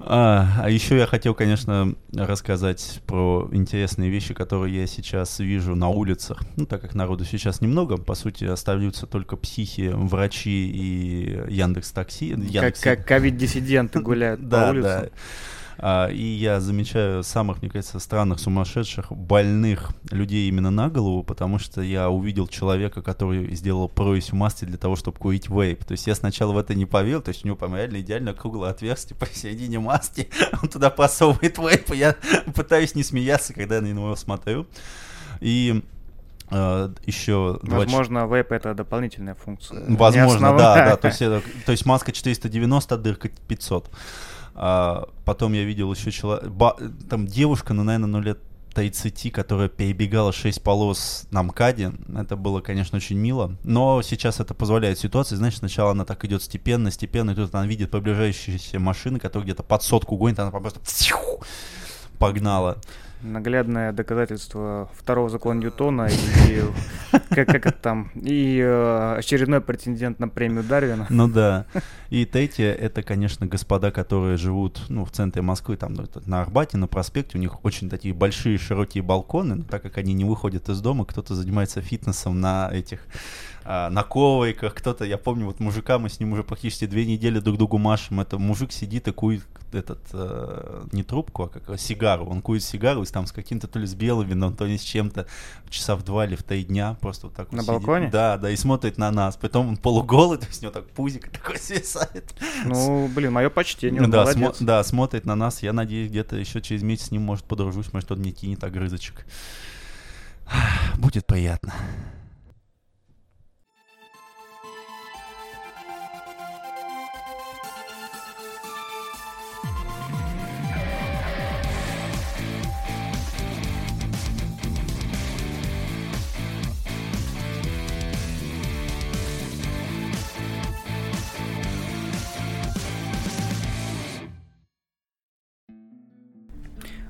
[0.00, 5.88] А, а еще я хотел, конечно, рассказать про интересные вещи, которые я сейчас вижу на
[5.88, 6.42] улицах.
[6.56, 12.28] Ну, так как народу сейчас немного, по сути, остаются только психи, врачи и Яндекс Такси.
[12.28, 12.80] Яндекс...
[12.80, 15.08] Как, как ковид-диссиденты гуляют по да.
[15.78, 21.58] А, и я замечаю самых, мне кажется, странных, сумасшедших, больных людей именно на голову, потому
[21.58, 25.84] что я увидел человека, который сделал прорезь в маске для того, чтобы курить вейп.
[25.84, 28.32] То есть я сначала в это не поверил, то есть у него, по реально идеально
[28.34, 30.28] круглое отверстие посередине маски,
[30.62, 32.16] он туда просовывает вейп, и я
[32.54, 34.66] пытаюсь не смеяться, когда я на него смотрю.
[35.40, 35.82] И
[36.48, 38.36] Uh, еще Возможно, два...
[38.36, 39.82] вейп это дополнительная функция.
[39.88, 40.96] Возможно, да, да.
[40.96, 43.90] То есть, это, то есть маска 490, дырка 500.
[44.58, 46.50] А, потом я видел еще человек,
[47.10, 48.38] там девушка, ну, наверное, ну лет
[48.74, 51.92] 30, которая перебегала 6 полос на МКАДе.
[52.16, 53.56] Это было, конечно, очень мило.
[53.64, 55.36] Но сейчас это позволяет ситуации.
[55.36, 59.62] Знаешь, сначала она так идет степенно, степенно, и тут она видит приближающиеся машины, которые где-то
[59.62, 60.80] под сотку гонят, она просто
[62.18, 62.78] погнала
[63.26, 66.62] наглядное доказательство второго закона Ньютона и
[67.30, 71.06] как, как это там и э, очередной претендент на премию Дарвина.
[71.10, 71.66] Ну да.
[72.10, 76.76] И третье, это, конечно, господа, которые живут ну, в центре Москвы, там ну, на Арбате,
[76.76, 80.68] на проспекте, у них очень такие большие широкие балконы, но так как они не выходят
[80.68, 83.00] из дома, кто-то занимается фитнесом на этих
[83.68, 87.40] а, на ковриках, кто-то, я помню, вот мужика, мы с ним уже практически две недели
[87.40, 92.26] друг другу машем, это мужик сидит и кует этот, э, не трубку, а как сигару,
[92.26, 94.82] он кует сигару и там с каким-то то ли с белым вином, то ли с
[94.82, 95.26] чем-то,
[95.68, 98.02] часа в два или в три дня, просто вот так На вот балконе?
[98.02, 98.12] Сидит.
[98.12, 101.28] Да, да, и смотрит на нас, потом он полуголый, то есть у него так пузик
[101.28, 102.34] такой свисает.
[102.64, 106.62] Ну, блин, мое почтение, он да, смо- да, смотрит на нас, я надеюсь, где-то еще
[106.62, 109.26] через месяц с ним, может, подружусь, может, он мне кинет огрызочек.
[110.98, 111.74] Будет приятно.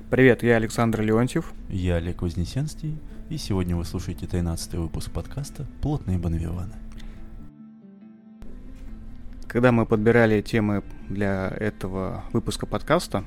[0.09, 1.51] Привет, я Александр Леонтьев.
[1.67, 2.97] Я Олег Вознесенский.
[3.29, 6.75] И сегодня вы слушаете 13 выпуск подкаста «Плотные Бонавиваны».
[9.47, 13.25] Когда мы подбирали темы для этого выпуска подкаста,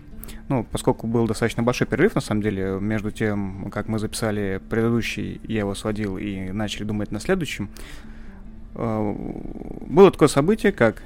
[0.48, 5.38] ну, поскольку был достаточно большой перерыв, на самом деле, между тем, как мы записали предыдущий,
[5.44, 7.68] я его сводил и начали думать на следующем,
[8.74, 9.14] э,
[9.86, 11.02] было такое событие, как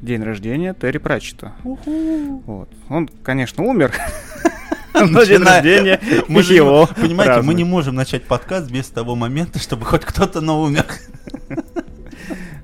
[0.00, 1.52] день рождения Терри Пратчета.
[1.62, 2.70] Вот.
[2.88, 3.92] Он, конечно, умер,
[4.94, 6.88] на день рождения мы его.
[6.96, 10.86] Понимаете, мы не можем начать подкаст без того момента, чтобы хоть кто-то на умер.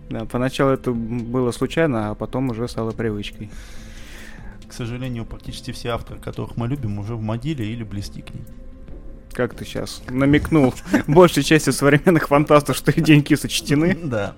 [0.09, 3.49] Да, поначалу это было случайно, а потом уже стало привычкой.
[4.69, 8.45] К сожалению, практически все авторы, которых мы любим, уже в могиле или близки к ней.
[9.33, 10.75] Как ты сейчас намекнул
[11.07, 13.97] большей части современных фантастов, что и деньги сочтены.
[14.03, 14.35] Да.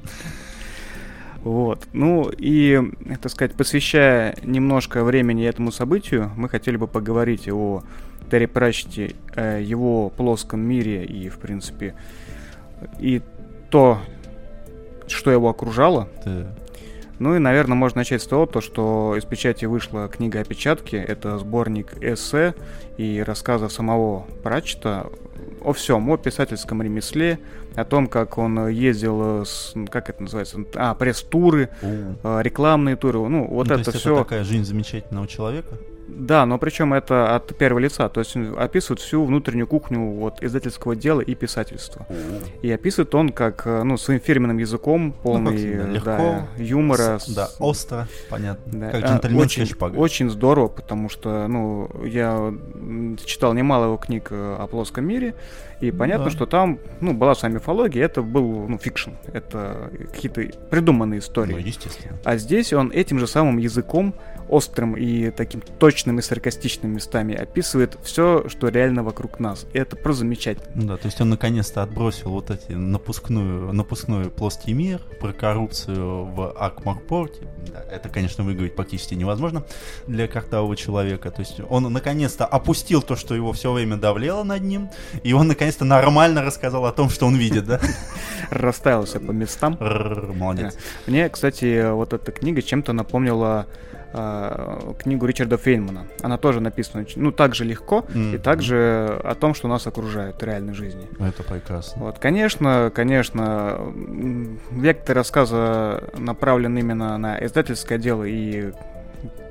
[1.42, 1.86] Вот.
[1.92, 2.80] Ну и,
[3.20, 7.82] так сказать, посвящая немножко времени этому событию, мы хотели бы поговорить о
[8.30, 11.94] Терри Пратчете, его плоском мире и, в принципе,
[12.98, 13.20] и
[13.70, 14.00] то,
[15.08, 16.08] что его окружало.
[16.24, 16.54] Да.
[17.22, 20.96] Ну и, наверное, можно начать с того, то, что из печати вышла книга опечатки.
[20.96, 22.52] Это сборник эссе
[22.96, 25.06] и рассказов самого Пратчета
[25.60, 27.38] о всем, о писательском ремесле,
[27.76, 32.42] о том, как он ездил, с, как это называется, а, пресс-туры, uh.
[32.42, 34.14] рекламные туры, ну, вот ну, это все.
[34.14, 35.78] Это такая жизнь замечательного человека.
[36.08, 40.42] Да, но причем это от первого лица, то есть он описывает всю внутреннюю кухню вот
[40.42, 42.06] издательского дела и писательства.
[42.08, 42.60] Mm-hmm.
[42.62, 47.18] И описывает он как, ну, своим фирменным языком, ну, полный ну, легко, да, юмора.
[47.18, 48.72] С, да, остро, понятно.
[48.72, 48.90] Да.
[48.90, 49.98] Как джентльмен очень, шпагой.
[49.98, 52.52] Очень здорово, потому что, ну, я
[53.24, 55.34] читал немало его книг э, о плоском мире,
[55.80, 56.30] и понятно, да.
[56.30, 61.54] что там, ну, была сама мифология, это был, ну, fiction, это какие-то придуманные истории.
[61.54, 62.18] Ну, естественно.
[62.24, 64.14] А здесь он этим же самым языком
[64.52, 69.66] острым и таким точным и саркастичным местами описывает все, что реально вокруг нас.
[69.72, 70.86] И это просто замечательно.
[70.86, 76.52] Да, то есть он наконец-то отбросил вот эти напускную, напускной плоский мир про коррупцию в
[76.52, 77.48] Анк-Морпорке.
[77.72, 79.64] Да, это, конечно, выговорить практически невозможно
[80.06, 81.30] для картавого человека.
[81.30, 84.90] То есть он наконец-то опустил то, что его все время давлело над ним,
[85.22, 87.80] и он наконец-то нормально рассказал о том, что он видит, да?
[88.50, 89.78] Расставился по местам.
[89.80, 90.76] Молодец.
[91.06, 93.66] Мне, кстати, вот эта книга чем-то напомнила
[94.12, 96.06] э, книгу Ричарда Фейнмана.
[96.22, 98.34] Она тоже написана, ну, так же легко mm-hmm.
[98.34, 101.08] и также о том, что нас окружает в реальной жизни.
[101.18, 102.02] Это прекрасно.
[102.02, 103.78] Вот, конечно, конечно,
[104.70, 108.72] вектор рассказа направлен именно на издательское дело и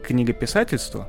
[0.03, 1.07] книга писательства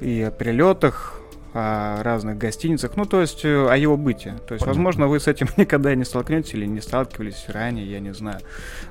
[0.00, 1.20] и о перелетах,
[1.54, 4.34] о разных гостиницах, ну, то есть э, о его быте.
[4.46, 4.66] То есть, Понятно.
[4.66, 8.40] возможно, вы с этим никогда не столкнетесь или не сталкивались ранее, я не знаю.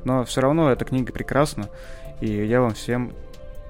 [0.04, 1.69] Но все равно эта книга прекрасна,
[2.21, 3.13] и я вам всем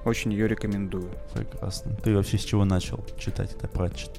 [0.04, 1.10] очень ее рекомендую.
[1.34, 1.94] Прекрасно.
[2.02, 4.10] Ты вообще с чего начал читать это Пратчет?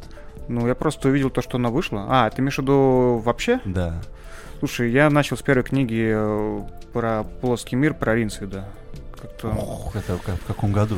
[0.47, 2.05] Ну, я просто увидел то, что она вышла.
[2.09, 3.59] А, ты имеешь в виду вообще?
[3.65, 4.01] Да.
[4.59, 6.61] Слушай, я начал с первой книги э,
[6.93, 8.67] про плоский мир, про Ринсвида.
[9.21, 9.49] Как-то...
[9.49, 10.97] Ох, это как- в каком году?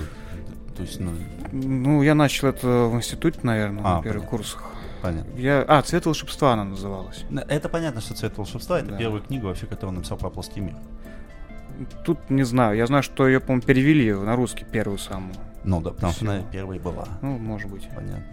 [0.76, 1.12] То есть, ну,
[1.52, 4.38] Ну, я начал это в институте, наверное, А, на первых понятно.
[4.38, 4.64] курсах.
[5.02, 5.40] понятно.
[5.40, 5.62] Я...
[5.68, 7.24] А, «Цвет волшебства» она называлась.
[7.48, 8.98] Это понятно, что «Цвет волшебства»— это Да.
[8.98, 10.76] первая книга вообще, которую он написал про плоский мир.
[12.04, 12.78] Тут не знаю.
[12.78, 15.34] Я знаю, что ее, по-моему, перевели на русский первую самую.
[15.64, 17.08] Ну да, потому что она первой была.
[17.22, 17.88] Ну, может быть.
[17.96, 18.24] Понятно.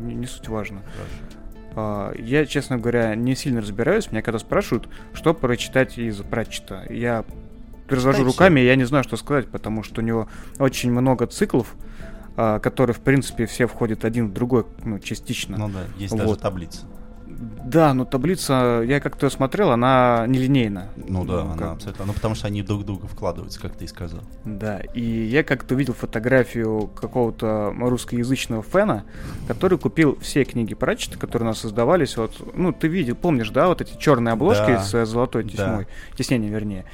[0.00, 0.80] Не, не суть важно.
[0.80, 1.38] Хорошо.
[1.76, 4.10] А, Я, честно говоря, не сильно разбираюсь.
[4.10, 7.24] Меня когда спрашивают, что прочитать из Пратчета, я
[7.88, 8.32] развожу Читайте.
[8.32, 10.28] руками, и я не знаю, что сказать, потому что у него
[10.58, 11.74] очень много циклов,
[12.36, 15.58] а, которые, в принципе, все входят один в другой, ну, частично.
[15.58, 16.40] Ну да, есть даже Вот.
[16.40, 16.86] таблица.
[17.38, 20.88] Да, но таблица, я как-то её смотрел, она нелинейна.
[20.96, 22.06] Ну да, она как- абсолютно.
[22.06, 24.22] Ну потому что они друг друга вкладываются, как ты и сказал.
[24.44, 29.04] Да, и я как-то увидел фотографию какого-то русскоязычного фэна,
[29.46, 32.16] который купил все книги Пратчета, которые у нас создавались.
[32.16, 34.82] Вот, ну, ты видел, помнишь, да, вот эти черные обложки Да.
[34.82, 35.50] с золотой Да.
[35.50, 35.86] тесьмой,
[36.16, 36.84] тиснением, вернее.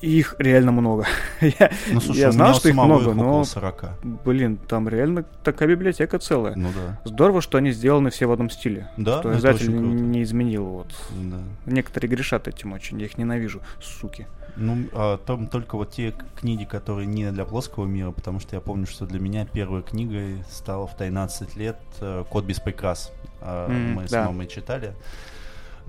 [0.00, 1.06] Их реально много.
[1.40, 3.84] я, Ну слушай, я у знал, что их много, их но, около 40.
[4.24, 6.54] блин, там реально такая библиотека целая.
[6.56, 7.00] Ну да.
[7.04, 8.90] Здорово, что они сделаны все в одном стиле.
[8.96, 10.64] Да, что издатель не изменил.
[10.64, 10.94] Вот.
[11.10, 11.38] Да.
[11.66, 14.26] Некоторые грешат этим очень, я их ненавижу, суки.
[14.56, 18.60] Ну, а там только вот те книги, которые не для плоского мира, потому что я
[18.60, 23.12] помню, что для меня первой книгой стала в 13 лет э, «Кот без прикрас».
[23.42, 24.26] М, Мы с да.
[24.26, 24.92] мамой читали.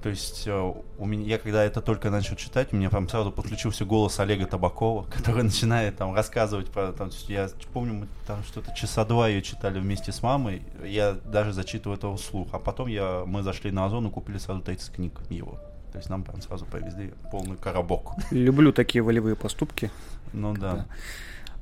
[0.02, 3.32] То есть э, у меня, я когда это только начал читать, у меня прям сразу
[3.32, 6.92] подключился голос Олега Табакова, который начинает там рассказывать про...
[6.92, 11.54] Там, я помню, мы там что-то часа два ее читали вместе с мамой, я даже
[11.54, 15.20] зачитывал это вслух, а потом я, мы зашли на Озон и купили сразу 30 книг
[15.30, 15.60] его.
[15.92, 18.14] То есть нам прям сразу повезли полный коробок.
[18.32, 19.92] Люблю такие волевые поступки.
[20.34, 20.74] Ну да.
[20.74, 20.86] Да.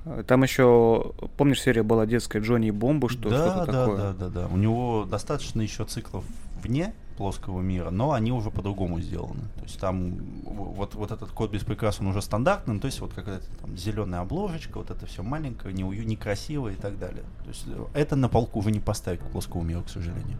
[0.06, 3.98] Э, Там еще, помнишь, серия была детская Джонни и Бомба, что да, что-то да, такое?
[3.98, 4.48] да, да, да.
[4.48, 6.24] У него достаточно еще циклов
[6.62, 9.42] вне плоского мира, но они уже по-другому сделаны.
[9.56, 13.02] То есть там вот, вот этот код без прикрас, он уже стандартный, ну, то есть
[13.02, 17.24] вот какая-то там зеленая обложечка, вот это все маленькое, неую- некрасивое и так далее.
[17.44, 20.38] То есть это на полку вы не поставите к плоскому миру, к сожалению.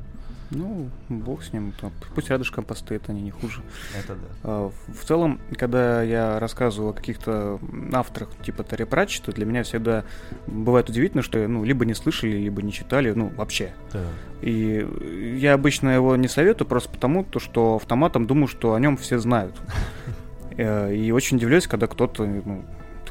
[0.52, 1.74] Ну, бог с ним.
[2.16, 3.62] Пусть рядышком постоит, они не хуже.
[3.98, 4.28] Это да.
[4.44, 7.60] А, В целом, когда я рассказываю о каких-то
[7.94, 10.06] авторах типа Терри Пратчета, для меня всегда
[10.48, 13.74] бывает удивительно, что ну, либо не слышали, либо не читали, ну, вообще.
[13.94, 14.04] Да.
[14.42, 14.88] И
[15.40, 19.20] я обычно его не советую просто потому, то, что автоматом думаю, что о нем все
[19.20, 19.56] знают.
[20.58, 22.66] Э, И очень удивляюсь, когда кто-то ну,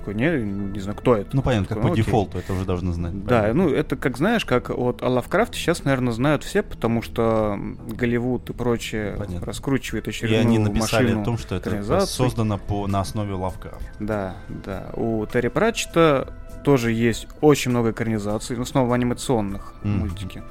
[0.09, 1.35] такой, не, не знаю, кто это.
[1.35, 2.05] Ну, понятно, как Такой, по «Ну, окей».
[2.05, 3.25] дефолту это уже должны знать.
[3.25, 7.59] Да, ну это как знаешь, как вот о Лавкрафте сейчас, наверное, знают все, потому что
[7.89, 9.47] Голливуд и прочее Понятно.
[9.47, 13.85] раскручивает И очередную они написали о том, что это создано по, на основе Лавкрафта.
[14.01, 14.91] Да, да.
[14.95, 16.33] У Терри Пратчета
[16.65, 19.99] тоже есть очень много экранизаций, ну, снова анимационных Мгм.
[19.99, 20.43] мультики.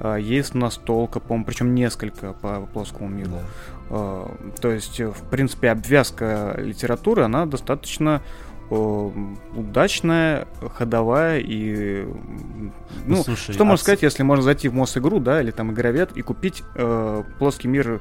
[0.00, 3.30] А, Есть настолка, по-моему, причем несколько по плоскому миру.
[3.30, 3.40] Да.
[3.90, 8.20] А, То есть, в принципе, обвязка литературы, она достаточно
[8.70, 12.02] удачная, ходовая и...
[12.02, 12.72] м,
[13.06, 16.16] Ну, слушай, что можно а сказать, если можно зайти в Мос-игру, да, или там игровед,
[16.16, 18.00] и купить э, плоский мир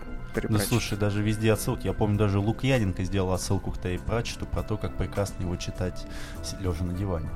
[0.50, 1.86] Ну слушай, даже везде отсылки.
[1.86, 6.06] Я помню, даже Лукьяненко сделал отсылку к Терри Пратчету про то, как прекрасно его читать
[6.60, 7.30] лежа на диване.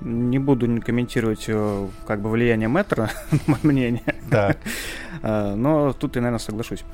[0.00, 4.58] Не буду не комментировать э, как бы влияние Мэтра на мое мнение, Так.
[5.22, 6.84] э, но тут я, наверное, соглашусь.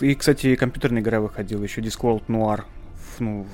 [0.00, 2.62] И, кстати, компьютерная игра выходила, еще Discworld Noir,
[3.16, 3.46] в, ну,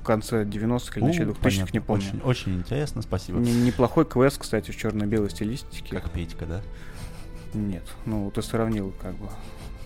[0.00, 2.04] в конце 90-х или начале 2000-х, не помню.
[2.04, 3.38] Очень, очень интересно, спасибо.
[3.38, 5.96] Не- неплохой квест, кстати, в черно-белой стилистике.
[5.96, 6.60] Как Петька, да?
[7.52, 9.28] Нет, ну ты сравнил как бы.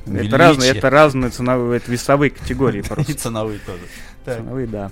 [0.07, 0.29] Величие.
[0.29, 3.15] Это разные, это разные ценовые, это весовые категории И просто.
[3.15, 3.83] ценовые тоже.
[4.25, 4.91] Ценовые, да.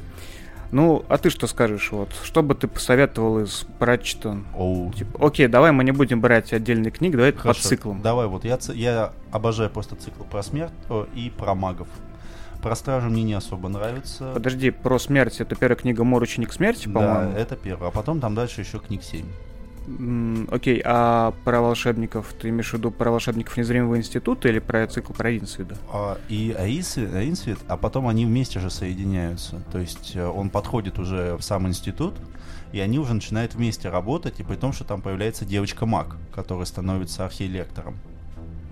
[0.73, 1.93] Ну, а ты что скажешь?
[1.93, 4.39] Вот, что бы ты посоветовал из Пратчета?
[4.57, 4.91] Оу.
[4.95, 8.01] Типа, окей, давай мы не будем брать отдельные книги, давай по Хорошо, циклам.
[8.01, 11.89] Давай, вот я, я обожаю просто цикл про смерть о, и про магов.
[12.63, 14.31] Про стражу мне не особо нравится.
[14.35, 15.41] Подожди, про смерть.
[15.41, 17.33] Это первая книга Мор ученик смерти, Да, по-моему.
[17.37, 17.89] это первое.
[17.89, 19.27] А потом там дальше еще книг 7.
[19.89, 24.87] М, Окей, а про волшебников, ты имеешь в виду про волшебников незримого института или про
[24.87, 25.77] цикл про Инсвида?
[25.93, 29.61] А, и Аисвит, Аинсвит, а потом они вместе же соединяются.
[29.73, 32.15] То есть э, он подходит уже в сам институт,
[32.71, 37.25] и они уже начинают вместе работать, и при том, что там появляется девочка-маг, которая становится
[37.25, 37.99] архилектором.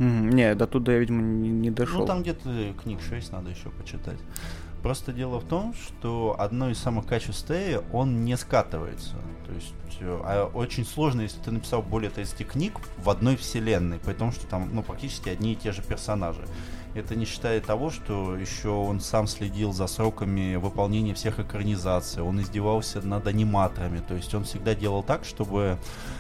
[0.00, 2.00] М, Не, до туда я, видимо, не, не дошел.
[2.00, 4.19] Ну, там где-то книг 6 надо еще почитать.
[4.83, 9.16] Просто дело в том, что одно из самых качеств Теи, он не скатывается.
[9.47, 14.33] То есть а очень сложно, если ты написал более 30 книг в одной вселенной, потому
[14.33, 16.42] что там ну, практически одни и те же персонажи.
[16.94, 22.40] Это не считая того, что еще он сам следил за сроками выполнения всех экранизаций, он
[22.40, 25.78] издевался над аниматорами, то есть он всегда делал так, чтобы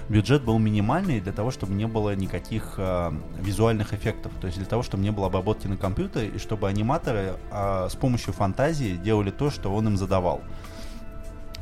[0.08, 4.66] бюджет был минимальный для того, чтобы не было никаких э, визуальных эффектов, то есть для
[4.66, 9.32] того, чтобы не было обработки на компьютере и чтобы аниматоры э, с помощью фантазии делали
[9.32, 10.40] то, что он им задавал.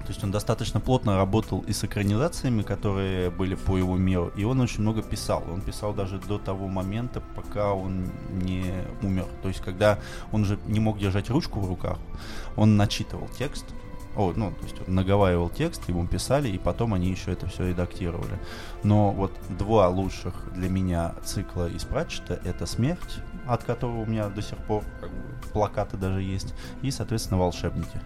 [0.09, 4.43] То есть он достаточно плотно работал и с экранизациями, которые были по его миру, и
[4.43, 5.45] он очень много писал.
[5.53, 8.73] Он писал даже до того момента, пока он не
[9.03, 9.27] умер.
[9.43, 9.99] То есть когда
[10.33, 11.99] он уже не мог держать ручку в руках,
[12.57, 13.67] он начитывал текст,
[14.17, 17.69] о, ну, то есть он наговаривал текст, ему писали, и потом они еще это все
[17.69, 18.41] редактировали.
[18.83, 24.31] Но вот два лучших для меня цикла из Пратчета— это «Смерть», от которого у меня
[24.31, 24.85] до сих пор
[25.53, 28.01] плакаты даже есть, и, соответственно, «Волшебники».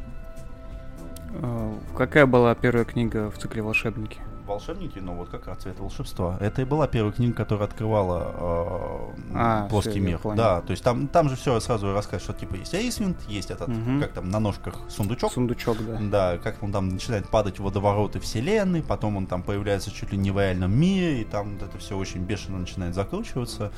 [1.32, 4.20] Э, какая была первая книга в цикле «Волшебники»?
[4.46, 6.36] волшебники, но вот как цвет волшебства.
[6.40, 10.20] Это и была первая книга, которая открывала э, а, плоский все, мир.
[10.36, 13.68] Да, то есть там, там же все сразу рассказывает, что типа есть Эйсвинд, есть этот,
[13.68, 14.00] угу.
[14.00, 15.32] как там на ножках сундучок.
[15.32, 15.98] Сундучок, да.
[16.00, 20.18] Да, как он там начинает падать в водовороты вселенной, потом он там появляется чуть ли
[20.18, 23.72] не в реальном мире, и там вот это все очень бешено начинает закручиваться.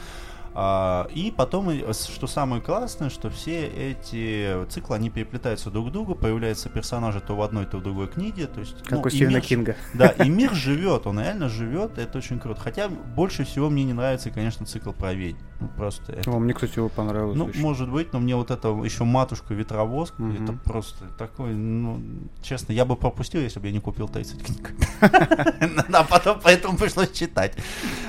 [0.57, 6.15] А, и потом, что самое классное, что все эти циклы, они переплетаются друг к другу,
[6.15, 8.47] появляются персонажи то в одной, то в другой книге.
[8.47, 9.75] То есть, как ну, у Стивена Кинга.
[9.95, 12.61] Да, и мир живет, он реально живет, это очень круто.
[12.61, 15.39] Хотя больше всего мне не нравится, конечно, цикл про ведьм.
[15.61, 16.31] Ну, просто это...
[16.31, 17.37] О, мне, кстати, его понравилось.
[17.37, 17.61] Ну, очень.
[17.61, 20.33] может быть, но мне вот это еще матушка ветровозка, угу.
[20.33, 22.01] это просто такой, ну,
[22.43, 24.73] честно, я бы пропустил, если бы я не купил 30 книг.
[25.93, 27.57] А потом поэтому пришлось читать.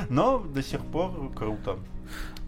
[0.10, 1.78] Но до сих пор круто.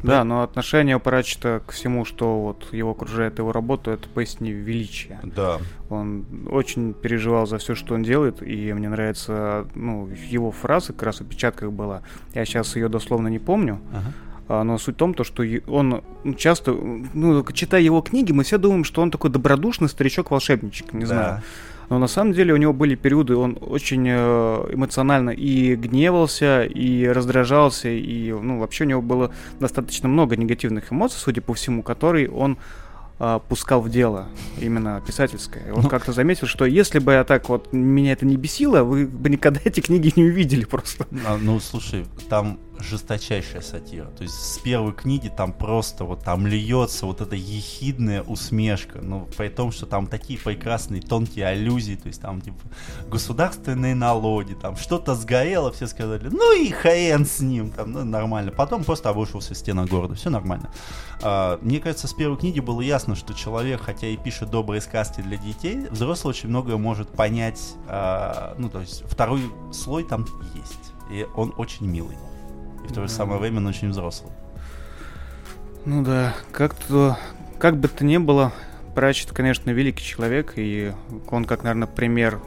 [0.04, 5.20] Да, но отношение Пратчета к всему, что вот его окружает его работу, это поистине величие.
[5.24, 5.58] Да.
[5.90, 11.04] Он очень переживал за все, что он делает, и мне нравится, ну, его фраза как
[11.04, 12.02] раз в опечатках была.
[12.34, 13.80] Я сейчас ее дословно не помню.
[13.92, 14.14] Ага.
[14.50, 16.04] А, но суть в том, то, что он
[16.38, 21.08] часто, ну, читая его книги, мы все думаем, что он такой добродушный старичок-волшебничек, не да.
[21.08, 21.44] знаю.
[21.90, 27.08] Но на самом деле у него были периоды, он очень э, эмоционально и гневался, и
[27.08, 32.30] раздражался, и ну, вообще у него было достаточно много негативных эмоций, судя по всему, которые
[32.30, 32.58] он
[33.20, 34.28] а, пускал в дело,
[34.60, 35.74] именно писательское.
[35.74, 39.08] Он ну, как-то заметил, что если бы я так вот, меня это не бесило, вы
[39.08, 41.08] бы никогда эти книги не увидели просто.
[41.26, 44.06] А, ну, слушай, там жесточайшая сатира.
[44.06, 49.00] То есть с первой книги там просто вот там льется вот эта ехидная усмешка.
[49.02, 52.60] Ну, при том, что там такие прекрасные тонкие аллюзии, то есть там типа
[53.08, 58.52] государственные налоги, там что-то сгорело, все сказали, ну и хрен с ним, там, ну, нормально.
[58.52, 60.72] Потом просто обрушился стена города, все нормально.
[61.22, 65.22] А, мне кажется, с первой книги было ясно, что человек, хотя и пишет добрые сказки
[65.22, 69.42] для детей, взрослый очень многое может понять, а, ну, то есть второй
[69.72, 70.94] слой там есть.
[71.12, 72.18] И он очень милый
[72.88, 74.32] и в то же самое время он очень взрослый.
[75.86, 77.18] Ну да, как-то,
[77.60, 78.52] как бы то ни было,
[78.98, 80.92] Пратчет, конечно, великий человек, и
[81.30, 82.40] он как, наверное, пример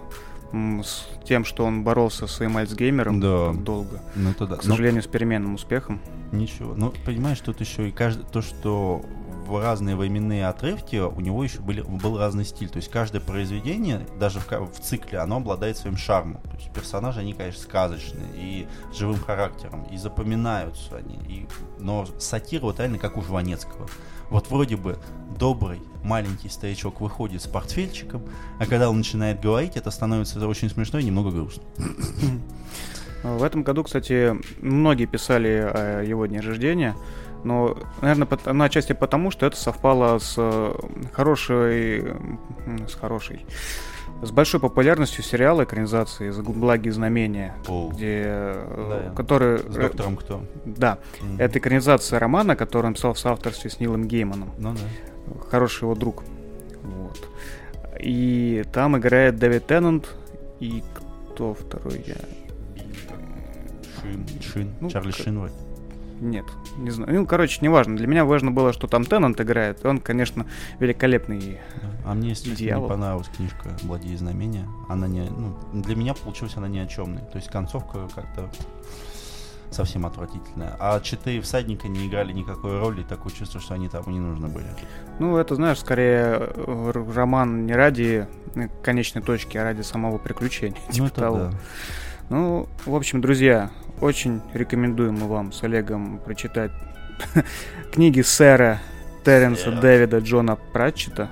[0.53, 3.53] с тем, что он боролся с своим Альцгеймером да.
[3.53, 4.03] долго.
[4.17, 4.57] Ну, это да.
[4.57, 5.03] К сожалению, Но...
[5.03, 6.01] с переменным успехом.
[6.33, 6.75] Ничего.
[6.75, 9.05] Ну, понимаешь, тут еще и каждый, то, что
[9.51, 12.69] в разные временные отрывки у него еще были, был разный стиль.
[12.69, 16.41] То есть каждое произведение, даже в, в цикле, оно обладает своим шармом.
[16.43, 21.17] То есть персонажи, они, конечно, сказочные и живым характером, и запоминаются они.
[21.29, 21.47] И,
[21.79, 23.89] но сатира вот реально как у Жванецкого.
[24.31, 24.97] Вот вроде бы
[25.37, 28.23] добрый маленький старичок выходит с портфельчиком,
[28.61, 31.65] а когда он начинает говорить, это становится очень смешно и немного грустно.
[33.23, 36.97] В этом году, кстати, многие писали о его дне рождения.
[37.45, 40.73] Но, наверное, на отчасти потому, что это совпало с э,
[41.13, 42.15] хорошей...
[42.89, 43.47] с хорошей
[44.23, 49.59] с большой популярностью сериала экранизации «Благие знамения», О, где, э, да, который...
[49.59, 50.45] С доктором кто?
[50.67, 50.99] Да.
[51.21, 51.43] Mm-hmm.
[51.43, 54.51] Это экранизация романа, который он писал в соавторстве с Нилом Гейманом.
[54.59, 55.41] Ну да.
[55.51, 56.23] Хороший его друг.
[56.83, 57.29] Вот.
[57.99, 60.15] И там играет Дэвид Теннант
[60.59, 60.83] и
[61.29, 62.17] кто второй я...
[64.01, 65.55] Шин, Шин, ну, Чарли Шин вроде.
[66.21, 66.45] Нет,
[66.77, 67.13] не знаю.
[67.15, 67.97] Ну, короче, неважно.
[67.97, 69.85] Для меня важно было, что там Теннант играет.
[69.87, 70.47] Он, конечно,
[70.79, 71.59] великолепный
[72.05, 72.85] А мне, если дьявол.
[72.85, 74.69] не понравилась книжка «Благие знамения».
[74.89, 75.23] Она не...
[75.31, 77.23] Ну, для меня получилась она ни о чемной.
[77.33, 78.51] То есть концовка как-то
[79.71, 80.77] совсем отвратительная.
[80.79, 84.67] А четыре всадника не играли никакой роли, такое чувство, что они там не нужны были.
[85.19, 86.51] Ну, это, знаешь, скорее
[87.15, 88.27] роман не ради
[88.83, 90.81] конечной точки, а ради самого приключения.
[90.89, 91.37] Ну, типа это того.
[91.37, 91.51] да.
[92.31, 93.71] Ну, в общем, друзья,
[94.01, 96.73] очень рекомендуем мы вам с Олегом прочитать
[97.93, 98.81] книги сэра
[99.25, 101.29] Терренса Дэвида Джона Пратчета.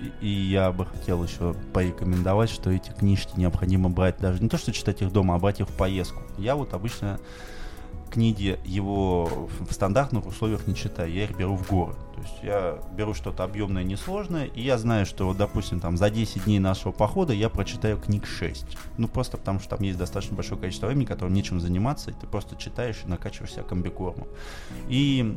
[0.00, 4.58] И, и я бы хотел еще порекомендовать, что эти книжки необходимо брать даже не то,
[4.58, 6.22] что читать их дома, а брать их в поездку.
[6.36, 7.18] Я вот обычно
[8.10, 11.94] книги его в стандартных условиях не читаю, я их беру в горы.
[12.14, 16.44] То есть я беру что-то объемное, несложное, и я знаю, что, допустим, там за 10
[16.44, 18.66] дней нашего похода я прочитаю книг 6.
[18.96, 22.26] Ну, просто потому что там есть достаточно большое количество времени, которым нечем заниматься, и ты
[22.26, 24.28] просто читаешь и накачиваешься комбикормом.
[24.88, 25.36] И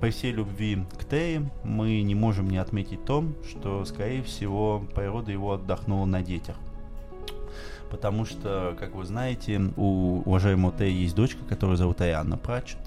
[0.00, 5.30] при всей любви к Тее мы не можем не отметить то, что, скорее всего, природа
[5.30, 6.56] его отдохнула на детях
[7.90, 12.78] потому что, как вы знаете, у уважаемого Тея есть дочка, которую зовут Арианна Пратчет,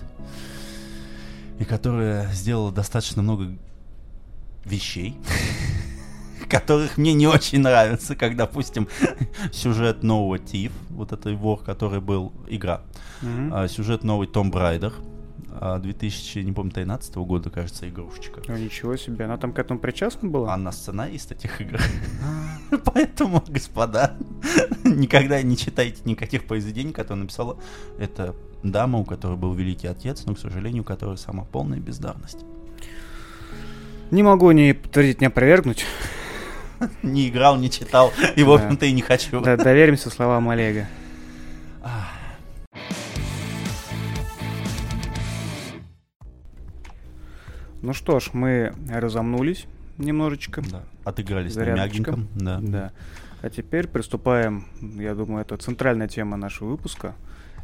[1.60, 3.54] и которая сделала достаточно много
[4.66, 5.18] вещей,
[6.50, 8.88] которых мне не очень нравятся, как, допустим,
[9.52, 12.82] сюжет нового Тиф, вот этой вор, который был игра,
[13.22, 13.68] mm-hmm.
[13.68, 14.94] сюжет новый Том Брайдер,
[15.80, 18.42] 2000, не помню, 13 года, кажется, игрушечка.
[18.48, 20.54] Ну, ничего себе, она там к этому причастна была?
[20.54, 21.80] Она сценарист этих игр.
[22.86, 24.16] Поэтому, господа,
[24.84, 27.58] никогда не читайте никаких произведений, которые написала
[27.98, 32.46] эта дама, у которой был великий отец, но, к сожалению, у которой сама полная бездарность.
[34.12, 35.86] Не могу ни подтвердить, ни опровергнуть.
[37.04, 39.42] Не играл, не читал, и, в общем-то, и не хочу.
[39.42, 40.88] Да, доверимся словам Олега.
[47.82, 49.66] Ну что ж, мы разомнулись
[49.98, 50.62] немножечко.
[50.70, 52.28] Да, отыгрались на мягеньком.
[52.36, 52.60] Да.
[52.62, 52.92] да.
[53.42, 57.16] А теперь приступаем, я думаю, это центральная тема нашего выпуска.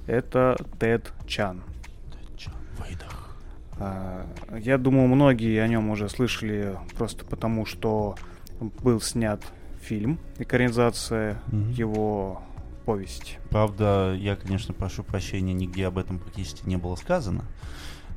[0.08, 1.64] Это Тед Чан.
[2.12, 3.36] Тед Чан, выдох.
[3.78, 4.26] А,
[4.58, 8.16] я думаю, многие о нем уже слышали просто потому, что
[8.60, 9.42] был снят
[9.82, 12.42] фильм, экранизация mm его
[12.86, 13.40] повести.
[13.50, 17.44] Правда, я, конечно, прошу прощения, нигде об этом практически не было сказано.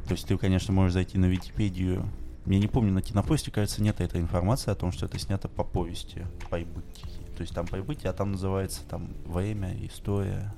[0.09, 2.09] То есть ты, конечно, можешь зайти на Википедию.
[2.47, 5.65] Я не помню, на кинопосте, кажется, нет этой информации о том, что это снято по
[5.65, 7.07] повести «Пайбытие».
[7.37, 10.55] То есть там «Пайбытие», а там называется там «Время», «История».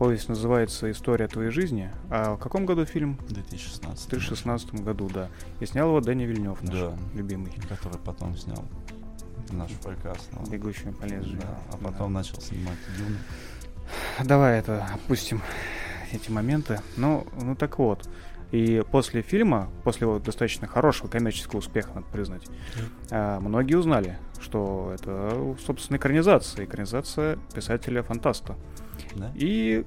[0.00, 1.92] Повесть называется «История твоей жизни».
[2.10, 3.18] А в каком году фильм?
[3.28, 4.04] В 2016.
[4.04, 5.28] В 2016 году, да.
[5.60, 7.52] И снял его Дэнни Вильнев, наш да, любимый.
[7.68, 8.64] Который потом снял
[9.52, 10.50] наш прекрасный.
[10.50, 11.40] «Бегущий по лезвию».
[11.40, 12.18] Да, а потом да.
[12.18, 13.16] начал снимать «Дюну».
[14.24, 15.40] Давай это опустим
[16.12, 16.80] эти моменты.
[16.96, 18.08] Ну, ну так вот.
[18.52, 22.46] И после фильма, после его достаточно хорошего коммерческого успеха, надо признать,
[23.10, 23.40] mm.
[23.40, 26.64] многие узнали, что это, собственно, экранизация.
[26.64, 28.56] Экранизация писателя-фантаста.
[29.16, 29.32] Да?
[29.34, 29.84] И,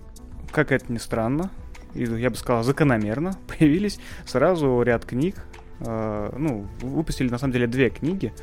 [0.51, 1.51] как это ни странно,
[1.93, 5.35] и, я бы сказал, закономерно, появились сразу ряд книг.
[5.79, 8.33] Э, ну, выпустили, на самом деле, две книги,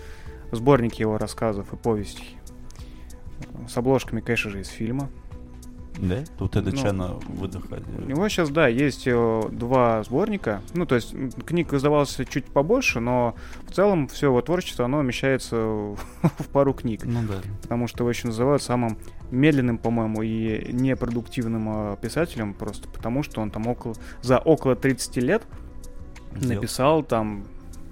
[0.50, 2.38] сборники его рассказов и повестей.
[3.68, 5.10] С обложками, конечно же, из фильма.
[5.98, 6.24] Да?
[6.38, 7.82] Тут это ну, Чана выдыхали.
[7.98, 10.62] У него сейчас, да, есть э, два сборника.
[10.74, 13.34] Ну, то есть книг издавалось чуть побольше, но
[13.66, 17.02] в целом все его творчество, оно умещается в пару книг.
[17.04, 17.40] Ну да.
[17.62, 18.98] Потому что его еще называют самым
[19.30, 25.16] медленным, по-моему, и непродуктивным э, писателем, просто потому что он там около, за около 30
[25.18, 25.42] лет
[26.32, 27.44] написал там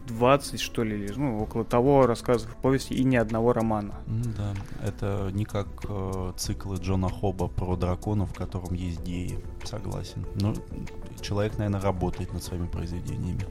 [0.07, 3.95] 20, что ли, ну, около того рассказов повести и ни одного романа.
[4.07, 10.27] да, это не как э, циклы Джона Хоба про драконов, в котором есть геи, согласен.
[10.35, 10.55] Но
[11.21, 13.47] человек, наверное, работает над своими произведениями.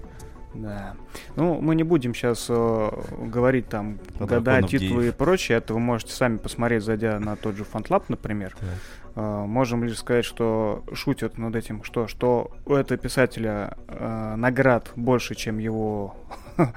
[0.54, 0.96] Да.
[1.36, 5.14] Ну, мы не будем сейчас э, говорить там Про года, титулы геев.
[5.14, 5.58] и прочее.
[5.58, 8.56] Это вы можете сами посмотреть, зайдя на тот же FantLab, например.
[8.62, 8.68] Да.
[9.16, 14.92] Э, можем лишь сказать, что шутят над этим, что, что у этого писателя э, наград
[14.96, 16.16] больше, чем его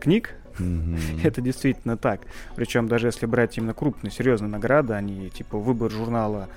[0.00, 0.34] книг.
[0.58, 1.20] Mm-hmm.
[1.24, 2.22] Это действительно так.
[2.54, 6.48] Причем даже если брать именно крупные, серьезные награды, они типа выбор журнала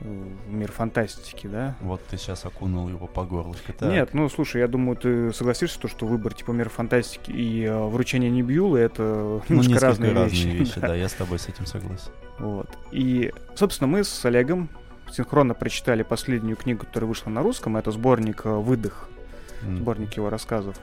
[0.00, 1.76] э, мир фантастики, да?
[1.80, 3.72] Вот ты сейчас окунул его по горлышку.
[3.72, 3.90] Так.
[3.90, 7.86] Нет, ну слушай, я думаю, ты согласишься, то, что выбор типа мир фантастики и э,
[7.86, 10.58] вручение Небьюлы это ну, немножко разные, разные вещи.
[10.58, 10.88] вещи да.
[10.88, 12.10] да, я с тобой с этим согласен.
[12.38, 12.68] Вот.
[12.90, 14.68] И, собственно, мы с Олегом
[15.12, 17.76] синхронно прочитали последнюю книгу, которая вышла на русском.
[17.76, 19.08] Это сборник э, «Выдох»,
[19.62, 19.76] mm.
[19.78, 20.76] сборник его рассказов.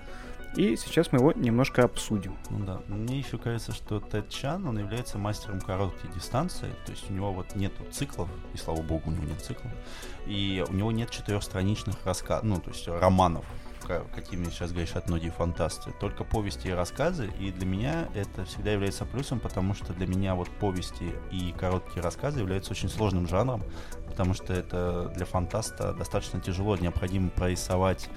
[0.55, 2.35] И сейчас мы его немножко обсудим.
[2.49, 2.81] Ну да.
[2.87, 6.67] Мне еще кажется, что Тед Чан, он является мастером короткой дистанции.
[6.85, 9.71] То есть у него вот нет циклов, и слава богу, у него нет циклов.
[10.27, 13.45] И у него нет четырехстраничных рассказов, ну, то есть романов,
[14.13, 15.93] какими сейчас грешат многие фантасты.
[16.01, 17.31] Только повести и рассказы.
[17.39, 22.03] И для меня это всегда является плюсом, потому что для меня вот повести и короткие
[22.03, 23.63] рассказы являются очень сложным жанром,
[24.05, 26.75] потому что это для фантаста достаточно тяжело.
[26.75, 28.09] Необходимо прорисовать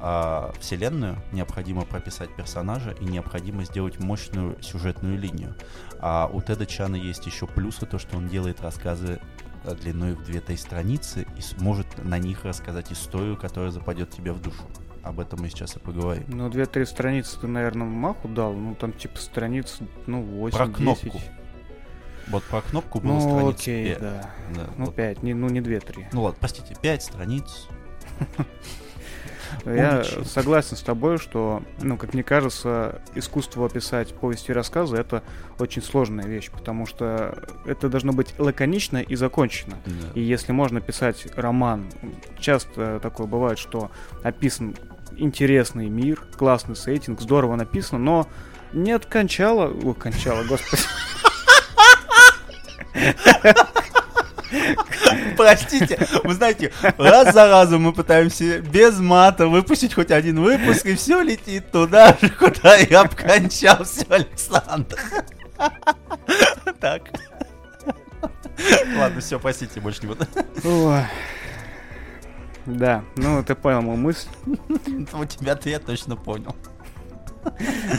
[0.00, 5.54] а, вселенную, необходимо прописать персонажа и необходимо сделать мощную сюжетную линию.
[6.00, 9.20] А у Теда Чана есть еще плюсы, то, что он делает рассказы
[9.64, 14.40] э, длиной в 2-3 страницы и сможет на них рассказать историю, которая западет тебе в
[14.40, 14.62] душу.
[15.02, 16.24] об этом мы сейчас и поговорим.
[16.28, 18.52] Ну, две-три страницы ты, наверное, маху дал.
[18.54, 21.04] Ну, там типа страниц, ну, 8 Про кнопку.
[21.06, 21.22] 10.
[22.28, 24.00] Вот про кнопку было Ну, страниц окей, пять.
[24.00, 24.30] да.
[24.54, 24.94] Да, Ну, вот.
[24.96, 26.06] 5, не, ну, не 2-3.
[26.12, 27.68] Ну ладно, простите, 5 страниц.
[29.64, 35.22] Я согласен с тобой, что, ну, как мне кажется, искусство описать повести и рассказы это
[35.58, 39.76] очень сложная вещь, потому что это должно быть лаконично и закончено.
[39.84, 40.08] Да.
[40.14, 41.86] И если можно писать роман,
[42.38, 43.90] часто такое бывает, что
[44.22, 44.76] описан
[45.16, 48.28] интересный мир, классный сеттинг, здорово написано, но
[48.72, 49.68] нет кончала...
[49.68, 50.82] Ой, кончала, господи.
[55.36, 60.94] Простите, вы знаете, раз за разом мы пытаемся без мата выпустить хоть один выпуск, и
[60.94, 64.98] все летит туда же, куда я обкончал все, Александр.
[66.80, 67.02] Так.
[68.96, 70.26] Ладно, все, простите, больше не буду.
[72.66, 74.28] Да, ну ты понял мою мысль.
[75.12, 76.56] У тебя-то я точно понял.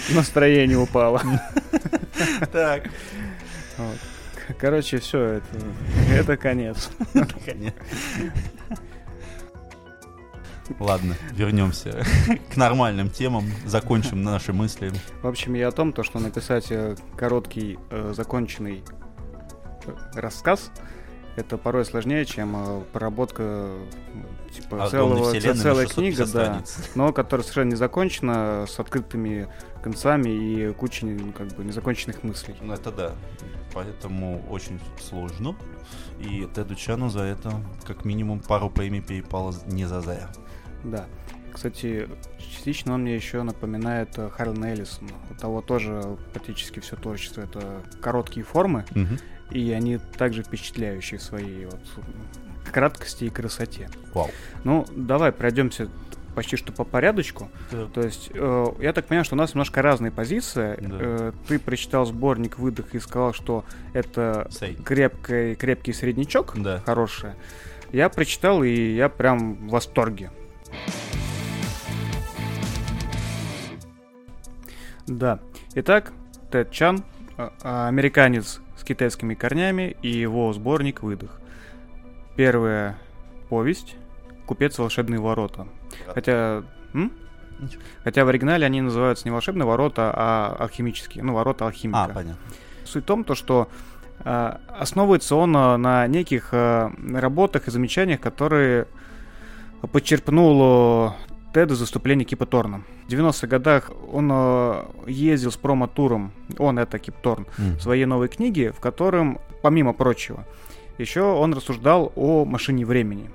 [0.10, 1.22] Настроение упало.
[2.52, 2.90] Так.
[3.78, 3.98] Вот.
[4.60, 5.46] Короче, все, это,
[6.12, 6.90] это конец.
[7.46, 7.74] Конечно.
[10.80, 12.04] Ладно, вернемся
[12.54, 14.92] к нормальным темам, закончим наши мысли.
[15.22, 18.84] В общем, я о том, то, что написать э, короткий, э, законченный
[19.86, 20.72] э, рассказ,
[21.38, 23.86] это порой сложнее, чем проработка э,
[24.52, 26.64] типа целого, целая 650 книга, да,
[26.96, 29.48] но которая совершенно не закончена, с открытыми
[29.82, 32.56] концами и кучей ну, как бы незаконченных мыслей.
[32.60, 33.16] Ну, это да.
[33.78, 35.56] Поэтому очень сложно.
[36.20, 37.54] И Теду Чану за это
[37.86, 40.30] как минимум пару премий перепало не за зря.
[40.84, 41.06] Да.
[41.54, 42.10] Кстати,
[42.40, 45.12] частично он мне еще напоминает э, Харлана Эллисона.
[45.30, 48.84] У того тоже практически все творчество это короткие формы,
[49.52, 51.80] и они также впечатляющие в своей вот
[52.72, 53.92] краткости и красоте.
[54.16, 54.32] Вау.
[54.64, 55.88] Ну, давай пройдемся
[56.38, 57.50] почти что по порядочку.
[57.96, 60.78] То есть, э, я так понимаю, что у нас немножко разные позиции.
[60.80, 60.98] Да.
[61.00, 64.76] Э, ты прочитал сборник «Выдох» и сказал, что это Сей.
[64.76, 66.84] крепкий, крепкий среднячок, Да.
[66.86, 67.36] хорошее.
[67.92, 70.30] Я прочитал, и я прям в восторге.
[75.08, 75.40] Да.
[75.74, 76.14] Итак,
[76.52, 77.04] Тед Чан,
[77.36, 81.42] а, американец с китайскими корнями, и его сборник «Выдох».
[82.36, 82.96] Первая
[83.50, 83.96] повесть
[84.46, 85.68] «Купец волшебные ворота».
[86.14, 86.64] Хотя...
[86.94, 87.12] м?
[87.60, 87.82] Ничего.
[88.04, 91.24] Хотя в оригинале они называются не волшебные ворота, а алхимические.
[91.24, 92.04] Ну, ворота алхимика.
[92.06, 92.38] А, понятно.
[92.86, 93.68] Суть в том, то, что
[94.20, 98.88] а, основывается он а, на неких а, работах и замечаниях, которые
[99.92, 101.16] подчерпнул а,
[101.54, 102.84] Тед из выступления Кипа Торна.
[103.08, 107.80] В 90-х годах он а, ездил с промо-туром, он это Кип Торн, Мгм.
[107.80, 110.46] своей новой книги, в котором, помимо прочего,
[110.98, 113.30] еще он рассуждал о машине времени.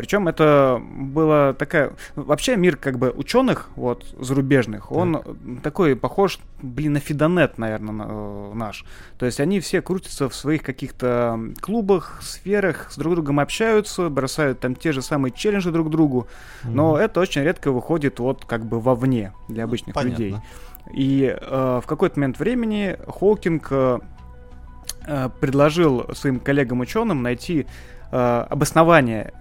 [0.00, 1.92] Причем это была такая...
[2.14, 5.22] Вообще мир как бы ученых, вот, зарубежных, он
[5.62, 8.86] такой похож, блин, на Фидонет, наверное, наш.
[9.18, 14.58] То есть они все крутятся в своих каких-то клубах, сферах, с друг другом общаются, бросают
[14.60, 16.28] там те же самые челленджи друг другу,
[16.64, 20.12] но это очень редко выходит вот как бы вовне для обычных Понятно.
[20.12, 20.36] людей.
[20.94, 23.98] И э, в какой-то момент времени Хоукинг э,
[25.06, 27.66] э, предложил своим коллегам-ученым найти
[28.10, 29.34] э, обоснование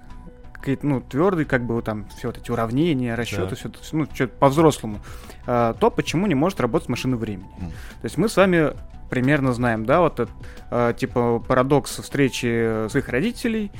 [0.59, 3.55] какие-то, ну, твердые, как бы, там, все вот эти уравнения, расчеты, Да.
[3.55, 4.99] все ну, что по-взрослому,
[5.47, 7.49] э, то, почему не может работать машина времени.
[7.59, 7.69] М.
[7.69, 8.73] То есть мы с вами
[9.09, 10.29] примерно знаем, да, вот этот,
[10.71, 13.71] э, типа, парадокс встречи своих родителей,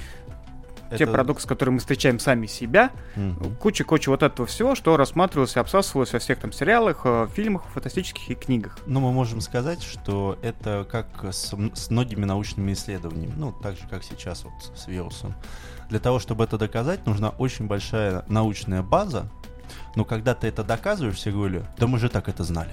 [0.90, 3.56] те Это- парадоксы, которые мы встречаем сами себя, Мгм.
[3.58, 8.28] куча-куча вот этого всего, что рассматривалось и обсасывалось во всех там сериалах, э, фильмах, фантастических
[8.32, 8.80] и книгах.
[8.88, 13.84] Ну, мы можем сказать, что это как с, с многими научными исследованиями, ну, так же,
[13.88, 15.36] как сейчас вот с вирусом.
[15.90, 19.26] Для того, чтобы это доказать, нужна очень большая научная база,
[19.96, 22.70] но когда ты это доказываешь, все говорили, да мы же так это знали.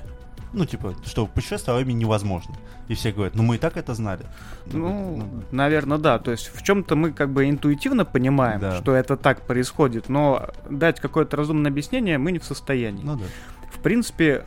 [0.53, 2.55] Ну, типа, что путешествие во времени невозможно.
[2.89, 4.25] И все говорят, ну мы и так это знали.
[4.67, 6.19] Ну, наверное, да.
[6.19, 8.77] То есть в чем-то мы как бы интуитивно понимаем, Да.
[8.79, 13.03] что это так происходит, но дать какое-то разумное объяснение мы не в состоянии.
[13.05, 13.25] ну да.
[13.73, 14.45] В принципе,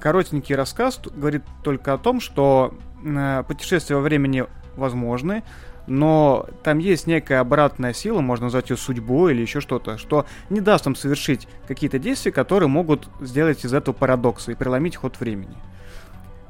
[0.00, 4.44] коротенький рассказ говорит только о том, что э, путешествия во времени
[4.76, 5.44] возможны,
[5.86, 10.60] но там есть некая обратная сила, можно назвать ее судьбой или еще что-то, что не
[10.60, 15.56] даст нам совершить какие-то действия, которые могут сделать из этого парадокса и преломить ход времени.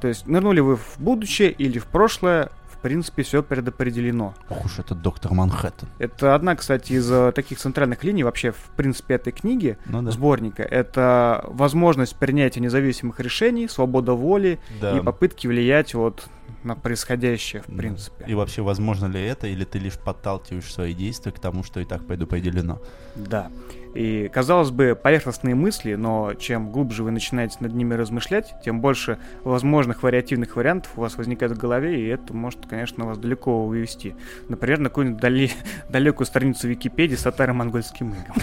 [0.01, 2.51] То есть нырнули вы в будущее или в прошлое,
[2.83, 4.35] принципе, все предопределено.
[4.51, 5.89] Ох уж этот доктор Манхэттен.
[5.99, 10.11] Это одна, кстати, из э, таких центральных линий вообще, в принципе, этой книги, Ну да.
[10.11, 10.63] сборника.
[10.63, 14.97] Это возможность принятия независимых решений, свобода воли Да.
[14.97, 16.27] и попытки влиять вот
[16.65, 18.25] на происходящее, в принципе.
[18.27, 21.85] И вообще, возможно ли это, или ты лишь подталкиваешь свои действия к тому, что и
[21.85, 22.81] так предопределено?
[23.17, 23.51] Да.
[23.95, 29.19] И, казалось бы, поверхностные мысли, но чем глубже вы начинаете над ними размышлять, тем больше
[29.45, 34.15] возможных вариативных вариантов у вас возникает в голове, и это может, конечно, вас далеко увести.
[34.49, 35.51] Например, на какую-нибудь дали...
[35.89, 38.37] далекую страницу Википедии с татаро-монгольским игом.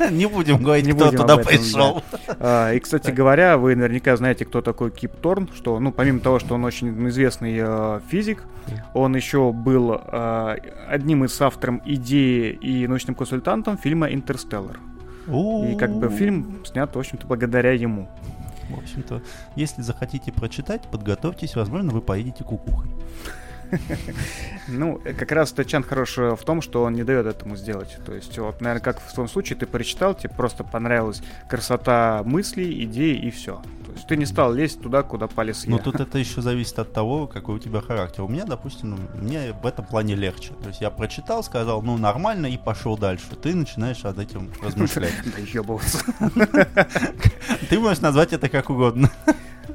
[0.10, 2.02] Не будем говорить, кто туда пришел.
[2.38, 6.38] А, и, кстати говоря, вы наверняка знаете, кто такой Кип Торн, что, ну, помимо того,
[6.38, 8.44] что он очень известный э, физик,
[8.94, 10.56] он еще был э,
[10.88, 14.51] одним из авторов идеи и научным консультантом фильма «Интерстеллар».
[15.72, 18.08] И как бы фильм снят, в общем-то, благодаря ему.
[18.68, 19.22] В общем-то,
[19.54, 22.90] если захотите прочитать, подготовьтесь, возможно, вы поедете кукухой.
[24.68, 27.96] Ну, как раз Тачан хорош в том, что он не дает этому сделать.
[28.04, 32.84] То есть, вот, наверное, как в том случае, ты прочитал, тебе просто понравилась красота мыслей,
[32.84, 33.62] идей и все.
[33.92, 35.70] То есть ты не стал лезть туда, куда полез я.
[35.70, 38.22] Ну, тут это еще зависит от того, какой у тебя характер.
[38.22, 40.54] У меня, допустим, ну, мне в этом плане легче.
[40.62, 43.26] То есть я прочитал, сказал, ну, нормально, и пошел дальше.
[43.42, 45.12] Ты начинаешь над этим размышлять.
[47.68, 49.10] Ты можешь назвать это как угодно.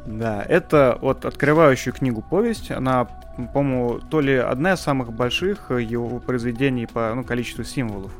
[0.07, 2.71] Да, это вот открывающую книгу повесть.
[2.71, 3.05] Она,
[3.53, 8.11] по-моему, то ли одна из самых больших его произведений по ну, количеству символов.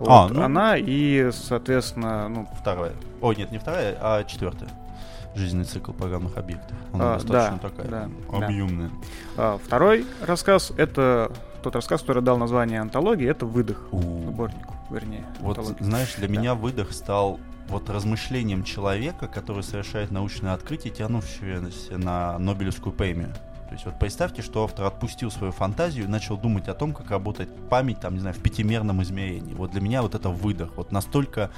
[0.00, 0.42] вот а, ну...
[0.42, 2.48] Она и, соответственно, ну...
[2.60, 2.94] Вторая.
[3.20, 4.70] О, нет, не вторая, а четвертая.
[5.34, 6.76] Жизненный цикл программных объектов.
[6.92, 8.90] Она а, достаточно да, такая да, объемная.
[9.36, 9.54] Да.
[9.54, 15.24] А, второй рассказ это тот рассказ, который дал название антологии, это выдох сборнику, вернее.
[15.40, 15.84] Вот антологии.
[15.84, 16.32] знаешь, для да.
[16.32, 17.38] меня выдох стал
[17.68, 23.32] вот размышлением человека, который совершает научное открытие, тянущееся на Нобелевскую премию.
[23.68, 27.08] То есть вот представьте, что автор отпустил свою фантазию и начал думать о том, как
[27.10, 29.54] работает память, там, не знаю, в пятимерном измерении.
[29.54, 30.72] Вот для меня вот это выдох.
[30.76, 31.52] Вот настолько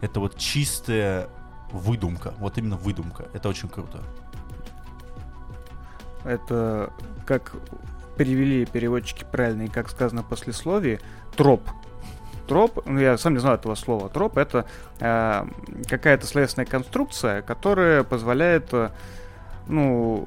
[0.00, 1.28] это вот чистая
[1.72, 2.34] выдумка.
[2.38, 3.26] Вот именно выдумка.
[3.32, 4.02] Это очень круто.
[6.24, 6.92] Это
[7.26, 7.54] как
[8.16, 11.00] перевели переводчики правильно и как сказано после послесловии,
[11.36, 11.62] троп
[12.48, 14.64] Троп, ну я сам не знаю этого слова, троп это
[15.00, 15.46] э,
[15.86, 18.88] какая-то словесная конструкция, которая позволяет, э,
[19.68, 20.26] ну,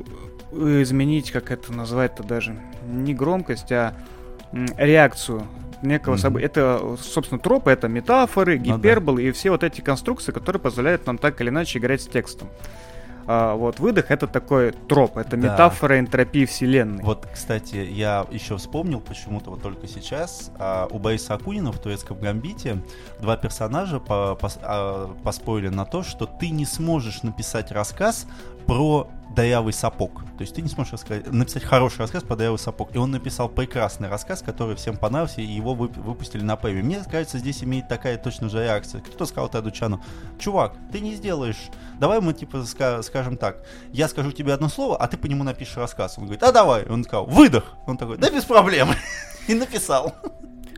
[0.51, 3.95] изменить, как это называть-то даже, не громкость, а
[4.77, 5.47] реакцию
[5.81, 6.19] некого mm-hmm.
[6.19, 6.45] события.
[6.45, 9.29] Это, собственно, тропы, это метафоры, гиперболы ну, да.
[9.29, 12.49] и все вот эти конструкции, которые позволяют нам так или иначе играть с текстом.
[13.27, 15.37] А, вот выдох это такой троп, это да.
[15.37, 17.03] метафора энтропии вселенной.
[17.03, 22.19] Вот, кстати, я еще вспомнил почему-то вот только сейчас а, у Бориса Акунина в турецком
[22.19, 22.83] гамбите
[23.19, 28.27] два персонажа по, а, поспорили на то, что ты не сможешь написать рассказ
[28.65, 30.23] про дырявый сапог.
[30.37, 32.93] То есть ты не сможешь рассказать, написать хороший рассказ про дырявый сапог.
[32.93, 36.85] И он написал прекрасный рассказ, который всем понравился, и его выпустили на премию.
[36.85, 39.01] Мне кажется, здесь имеет такая точно же реакция.
[39.01, 40.03] Кто-то сказал Тадучану,
[40.39, 42.63] чувак, ты не сделаешь, давай мы типа
[43.01, 46.17] скажем так, я скажу тебе одно слово, а ты по нему напишешь рассказ.
[46.17, 46.85] Он говорит, а давай.
[46.85, 47.77] Он сказал, выдох.
[47.87, 48.89] Он такой, да без проблем.
[49.47, 50.15] И написал.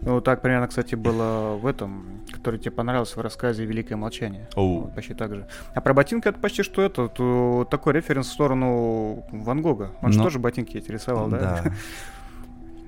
[0.06, 4.48] Ну, так примерно, кстати, было в этом, который тебе понравился в рассказе «Великое молчание».
[4.56, 4.82] Oh.
[4.82, 5.48] Вот, почти так же.
[5.74, 9.92] А про ботинки это почти что это, то, такой референс в сторону Ван Гога.
[10.02, 10.12] Он Но...
[10.12, 11.62] же тоже ботинки эти рисовал, да?
[11.63, 11.74] Да.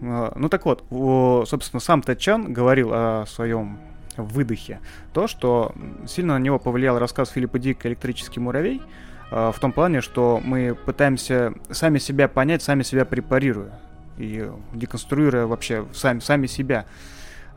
[0.01, 0.83] А, ну так вот,
[1.47, 3.79] собственно, сам Тачан говорил о своем
[4.17, 4.81] выдохе.
[5.13, 5.73] То, что
[6.05, 8.81] сильно на него повлиял рассказ Филиппа Дика «Электрический муравей»,
[9.31, 13.79] а, в том плане, что мы пытаемся сами себя понять, сами себя препарируя
[14.17, 16.85] и деконструируя вообще сами, сами себя.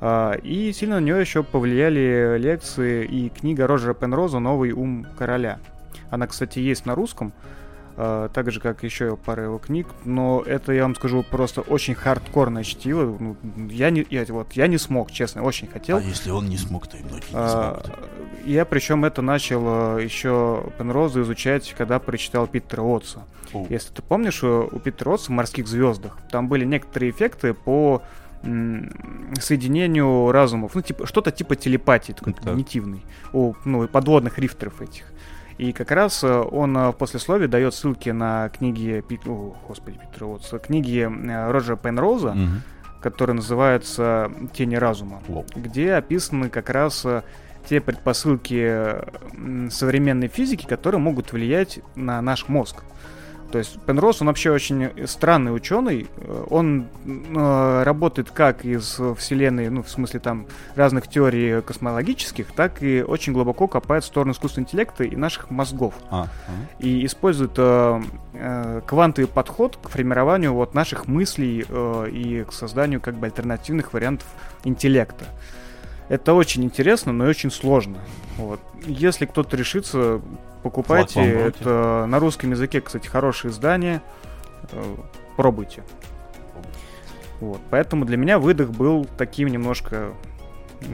[0.01, 5.59] А, и сильно на нее еще повлияли лекции и книга Роджера Пенроза «Новый ум короля».
[6.11, 7.33] Она, кстати, есть на русском,
[7.97, 11.94] а, так же, как еще пара его книг, но это, я вам скажу, просто очень
[11.94, 13.16] хардкорное чтиво.
[13.18, 13.37] Ну,
[13.71, 15.97] я, не, я, вот, я не смог, честно, очень хотел.
[15.97, 18.09] А если он не смог, то и многие не а, смогут.
[18.44, 23.25] Я причем это начал еще Пенроза изучать, когда прочитал Питера Отца.
[23.52, 23.66] О.
[23.68, 28.02] Если ты помнишь, у Питера Отца в «Морских звездах» там были некоторые эффекты по
[28.42, 32.44] соединению разумов, ну, типа, что-то типа телепатии, такой так.
[32.44, 35.06] когнитивный, у ну, подводных рифтеров этих.
[35.58, 40.26] И как раз э, он э, в послесловии дает ссылки на книги, о, господи, Питера
[40.26, 43.00] Уотса, книги э, Роджера Пенроза, угу.
[43.02, 45.46] которые называются «Тени разума», Лоп.
[45.56, 47.04] где описаны как раз
[47.68, 52.84] те предпосылки современной физики, которые могут влиять на наш мозг.
[53.50, 56.06] То есть Пенрос, он вообще очень странный ученый.
[56.50, 63.02] Он э, работает как из вселенной, ну, в смысле там разных теорий космологических, так и
[63.02, 65.94] очень глубоко копает в сторону искусственного интеллекта и наших мозгов.
[66.11, 66.28] А, а.
[66.78, 68.02] И использует э,
[68.34, 73.92] э, квантовый подход к формированию вот наших мыслей э, и к созданию как бы альтернативных
[73.92, 74.26] вариантов
[74.64, 75.24] интеллекта.
[76.09, 77.99] Это очень интересно, но и очень сложно.
[78.37, 78.61] Вот.
[78.87, 80.21] Если кто-то решится,
[80.62, 81.21] покупайте.
[81.21, 84.01] Это на русском языке, кстати, хорошее издание.
[84.73, 84.97] э,
[85.37, 85.83] пробуйте.
[87.40, 87.61] Вот.
[87.71, 90.12] Поэтому для меня выдох был таким немножко...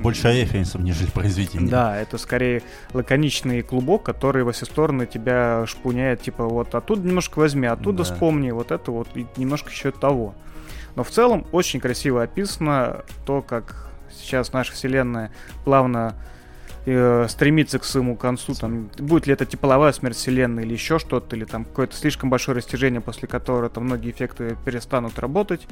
[0.03, 1.69] Больше референсов, нежели произведение.
[1.71, 2.63] Да, это скорее
[2.95, 8.05] лаконичный клубок, который во все стороны тебя шпуняет, типа вот оттуда немножко возьми, оттуда Да.
[8.05, 10.35] вспомни, вот это вот, и немножко еще того.
[10.97, 15.31] Но в целом очень красиво описано то, как сейчас наша вселенная
[15.65, 16.15] плавно
[16.87, 21.37] э, стремится к своему концу, там, будет ли это тепловая смерть вселенной или еще что-то,
[21.37, 25.67] или там какое-то слишком большое растяжение, после которого там многие эффекты перестанут работать.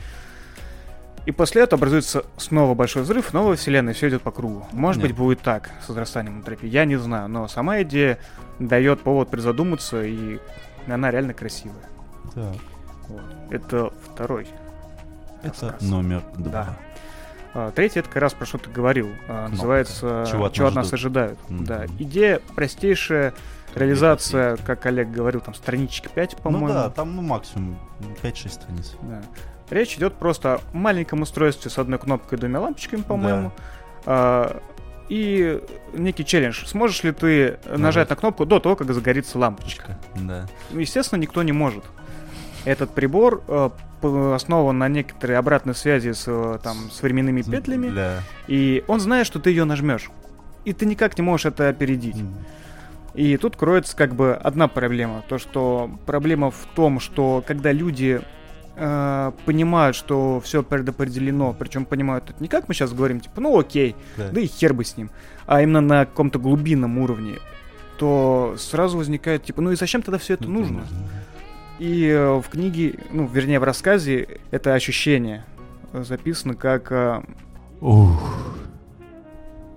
[1.24, 4.66] И после этого образуется снова большой взрыв, новая вселенная, все идет по кругу.
[4.72, 5.12] Может Нет.
[5.12, 8.18] быть, будет так с возрастанием энтропии, я не знаю, но сама идея
[8.58, 10.40] дает повод призадуматься, и
[10.88, 11.84] она реально красивая.
[12.34, 12.56] Так,
[13.08, 13.22] Вот.
[13.50, 14.48] Это второй.
[15.44, 15.82] это рассказ.
[15.82, 16.50] номер два.
[16.50, 16.76] Да.
[17.54, 19.10] А, Третий, это как раз про что ты говорил.
[19.28, 20.94] а, Называется Чего «Чего, от нас от нас ждут».
[20.94, 21.38] ожидают».
[21.50, 21.64] Мгм.
[21.64, 21.86] Да.
[21.98, 23.34] Идея простейшая,
[23.74, 26.68] реализация, как Олег говорил, там страничек 5, по-моему.
[26.68, 27.78] Ну да, там ну, максимум
[28.22, 28.96] 5-6 страниц.
[29.02, 29.22] Да.
[29.70, 33.52] Речь идет просто о маленьком устройстве с одной кнопкой и двумя лампочками, по-моему.
[34.06, 34.60] А,
[35.08, 35.60] и
[35.92, 36.64] некий челлендж.
[36.66, 38.10] Сможешь ли ты нажать Нажать.
[38.10, 39.98] на кнопку до того, как загорится лампочка?
[40.14, 40.46] Да.
[40.70, 41.84] Ну, Естественно, никто не может.
[42.64, 43.70] Этот прибор э,
[44.34, 48.20] основан на некоторой обратной связи с, э, там, с временными петлями, Да.
[48.46, 50.10] и он знает, что ты ее нажмешь.
[50.64, 52.16] И ты никак не можешь это опередить.
[52.20, 52.34] М.
[53.14, 55.22] И тут кроется как бы одна проблема.
[55.28, 58.20] То, что проблема в том, что когда люди
[58.74, 63.58] э, понимают, что все предопределено, причем понимают это не как мы сейчас говорим, типа, ну
[63.58, 64.28] окей, Да.
[64.30, 65.10] да и хер бы с ним,
[65.46, 67.34] а именно на каком-то глубинном уровне,
[67.98, 70.84] то сразу возникает, типа, ну и зачем тогда все это Ну, нужно?
[71.78, 75.44] И э, в книге, ну, вернее, в рассказе это ощущение
[75.92, 76.92] записано как...
[76.92, 77.22] э,
[77.80, 78.56] Ух.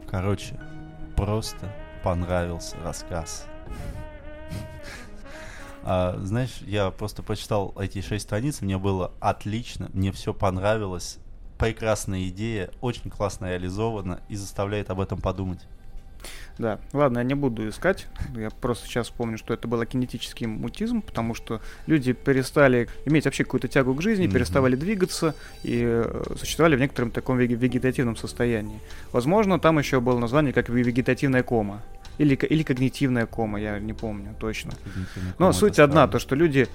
[0.09, 0.59] Короче,
[1.15, 3.47] просто понравился рассказ.
[5.87, 11.19] А, знаешь, я просто прочитал эти шесть страниц, мне было отлично, мне все понравилось.
[11.59, 15.67] Прекрасная идея, очень классно реализована и заставляет об этом подумать.
[16.57, 18.07] Да, ладно, я не буду искать.
[18.35, 23.43] Я просто сейчас вспомню, что это был кинетический мутизм, потому что люди перестали иметь вообще
[23.43, 24.33] какую-то тягу к жизни, Мгм.
[24.35, 28.79] переставали двигаться и э, существовали в некотором таком веге- вегетативном состоянии.
[29.11, 31.81] Возможно, там еще было название как ве- вегетативная кома.
[32.17, 34.71] Или, или когнитивная кома, я не помню точно.
[35.37, 36.69] Но суть одна, то, что люди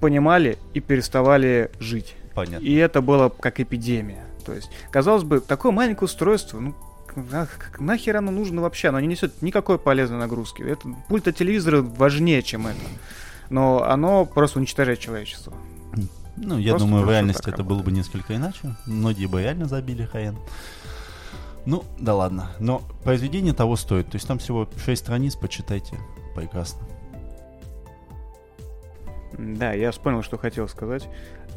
[0.00, 2.16] понимали и переставали жить.
[2.34, 2.64] Понятно.
[2.64, 4.24] И это было как эпидемия.
[4.44, 6.74] То есть, казалось бы, такое маленькое устройство, ну,
[7.16, 7.48] на-
[7.78, 8.88] нахер оно нужно вообще?
[8.88, 10.62] Оно не несет никакой полезной нагрузки.
[10.62, 12.80] Это, пульт от телевизора важнее, чем это.
[13.50, 15.52] Но оно просто уничтожает человечество.
[16.36, 18.74] Ну, я Просто думаю, в реальности это было бы несколько иначе.
[18.86, 20.38] Многие бы реально забили хрен.
[21.66, 22.50] Ну, да ладно.
[22.58, 24.08] Но произведение того стоит.
[24.08, 25.98] То есть там всего 6 страниц, почитайте.
[26.34, 26.80] Прекрасно.
[29.38, 31.08] Да, я вспомнил, что хотел сказать.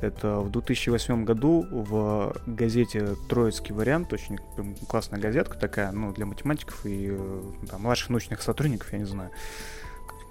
[0.02, 4.38] Это в 2008 году в газете «Троицкий вариант», очень
[4.88, 9.32] классная газетка такая, ну, для математиков и э, там, младших научных сотрудников, я не знаю,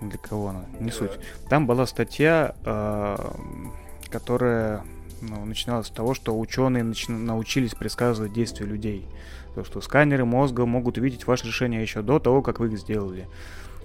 [0.01, 1.13] для кого она, не суть.
[1.49, 3.17] Там была статья, э,
[4.11, 4.85] которая
[5.23, 9.07] ну, начиналась с того, что ученые начи- научились предсказывать действия людей.
[9.55, 13.29] То, что сканеры мозга могут увидеть ваше решение еще до того, как вы их сделали.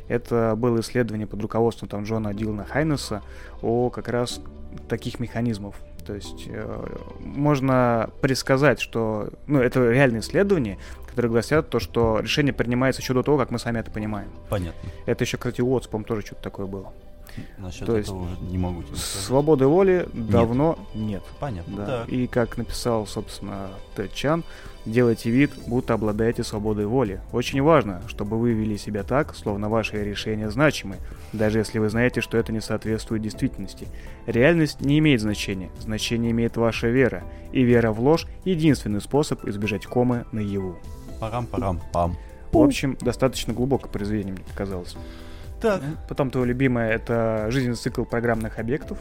[0.08, 3.22] Это было исследование под руководством там, Джона Дилана Хайнеса
[3.62, 4.42] о как раз
[4.88, 5.76] таких механизмов.
[6.06, 6.88] То есть э,
[7.20, 9.30] можно предсказать, что...
[9.48, 10.78] Ну, это реальные исследования,
[11.08, 14.30] которые гласят то, что решение принимается еще до того, как мы сами это понимаем.
[14.50, 14.90] Понятно.
[15.06, 16.94] Это еще, кстати, у Уотс, по-моему, тоже что-то такое было.
[17.58, 19.26] Насчет То есть этого уже не могу тебе сказать.
[19.26, 21.24] Свободы воли давно нет.
[21.40, 21.78] Понятно.
[21.78, 21.86] Да.
[21.86, 22.10] Так.
[22.10, 24.44] И как написал, собственно, Тед Чан,
[24.86, 27.22] делайте вид, будто обладаете свободой воли.
[27.32, 30.98] Очень важно, чтобы вы вели себя так, словно ваши решения значимы,
[31.34, 33.88] даже если вы знаете, что это не соответствует действительности.
[34.26, 39.86] Реальность не имеет значения, значение имеет ваша вера, и вера в ложь– единственный способ избежать
[39.86, 40.78] комы наяву.
[41.20, 42.18] Парам-парам-пам.
[42.52, 44.96] В общем, достаточно глубокое произведение, мне показалось.
[45.62, 45.82] Так.
[46.08, 48.98] Потом твое любимое– это жизненный цикл программных объектов.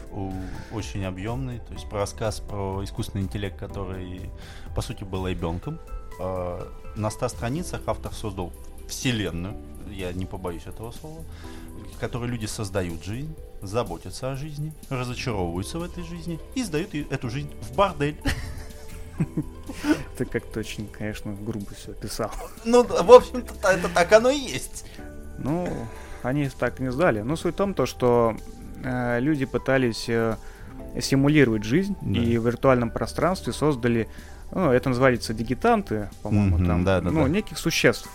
[0.71, 1.59] Очень объемный.
[1.59, 4.29] То есть про рассказ про искусственный интеллект, который,
[4.75, 5.79] по сути, был ребенком.
[6.19, 8.51] Э, На 100 страницах автор создал
[8.87, 9.55] вселенную,
[9.91, 11.23] я не побоюсь этого слова,
[11.95, 17.29] в которой люди создают жизнь, заботятся о жизни, разочаровываются в этой жизни и сдают эту
[17.29, 18.17] жизнь в бордель.
[20.17, 22.31] Ты как-то очень, конечно, грубо все писал.
[22.65, 24.85] Ну, в общем-то, это так оно и есть.
[25.37, 25.69] Ну,
[26.23, 27.21] они так не сдали.
[27.21, 28.35] Но суть в том, то, что
[28.83, 30.35] э, люди пытались э,
[30.99, 32.19] симулировать жизнь Да.
[32.19, 34.07] и в виртуальном пространстве создали,
[34.51, 37.11] ну, это называется дигитанты, по-моему, Мгм, там, да-да-да.
[37.15, 38.09] ну, неких существ.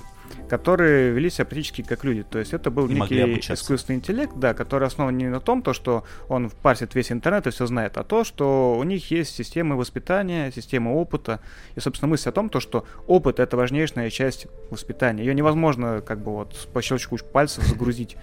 [0.48, 2.22] Которые вели себя практически как люди.
[2.22, 3.16] То есть это был И некий
[3.52, 7.50] искусственный интеллект, да, который основан не на том, то, что он парсит весь интернет и
[7.50, 11.40] все знает, а то, что у них есть системы воспитания, система опыта.
[11.76, 15.24] И, собственно, мысль о том, то, что опыт— это важнейшая часть воспитания.
[15.24, 18.16] Ее невозможно как бы вот по щелчку пальцев загрузить.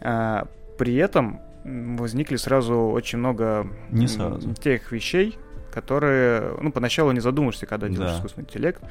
[0.00, 0.46] А,
[0.78, 4.52] При этом возникли сразу очень много Не сразу.
[4.54, 5.38] тех вещей,
[5.72, 8.16] которые, ну, поначалу не задумаешься, когда делаешь Да.
[8.18, 8.82] искусственный интеллект.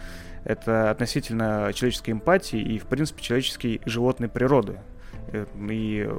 [0.44, 4.80] Это относительно человеческой эмпатии и, в принципе, человеческой животной природы.
[5.32, 6.10] Э, И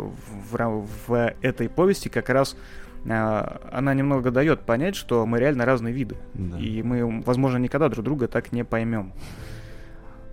[0.51, 2.57] в, ра- в этой повести как раз
[3.09, 6.17] а, она немного дает понять, что мы реально разные виды.
[6.35, 6.59] Да.
[6.59, 9.13] И мы, возможно, никогда друг друга так не поймем.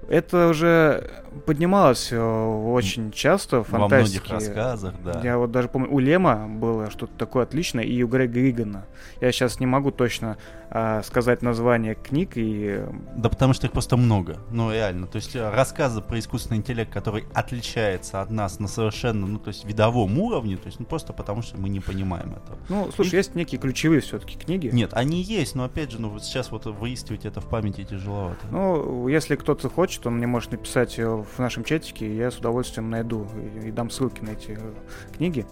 [0.10, 1.10] Это уже
[1.46, 5.22] поднималось э, очень часто в Во многих рассказах, да.
[5.24, 8.86] Я вот даже помню, у Лема было что-то такое отличное, и у Грега Игана.
[9.22, 10.38] Я сейчас не могу точно
[10.72, 14.38] а, сказать название книг, и э, Да потому что их просто много.
[14.52, 15.08] Ну, реально.
[15.08, 19.48] То есть э, рассказы про искусственный интеллект, который отличается от нас на совершенно, ну, то
[19.48, 22.60] есть видовом уровне, то есть ну, просто потому что мы не понимаем этого.
[22.70, 24.70] ну, слушай, И- есть некие ключевые все-таки книги.
[24.72, 28.46] Нет, они есть, но опять же, ну, вот сейчас вот выискивать это в памяти тяжеловато.
[28.52, 32.38] Ну, если кто-то хочет, он мне может написать э, в нашем чатике, и я с
[32.38, 33.28] удовольствием найду
[33.64, 34.74] и, и дам ссылки на эти э,
[35.16, 35.46] книги.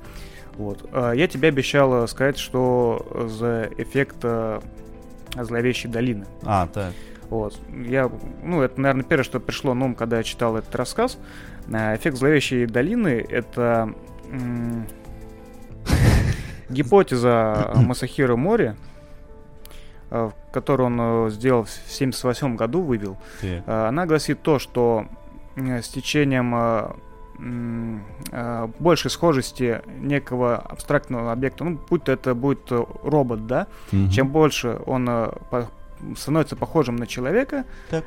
[0.55, 0.89] Вот.
[0.91, 4.25] А Я тебе обещал э, сказать, что за эффект
[5.35, 6.25] зловещей долины.
[6.43, 6.93] А, так.
[7.29, 7.59] Вот.
[7.69, 8.09] Я,
[8.43, 11.17] ну, это, наверное, первое, что пришло на ум, когда я читал этот рассказ.
[11.69, 13.93] Эффект зловещей долины— это
[14.31, 14.87] м,
[16.69, 18.75] гипотеза Масахира Мори,
[20.11, 23.17] э, которую он э, сделал в 1978 году, вывел.
[23.41, 23.63] Ты.
[23.65, 25.05] Э, Она гласит то, что
[25.55, 26.83] э, с течением
[28.79, 32.71] большей схожести некого абстрактного объекта, ну, будь то это будет
[33.03, 34.09] робот, да, Мгм.
[34.09, 35.07] чем больше он
[36.15, 38.05] становится похожим на человека, Так.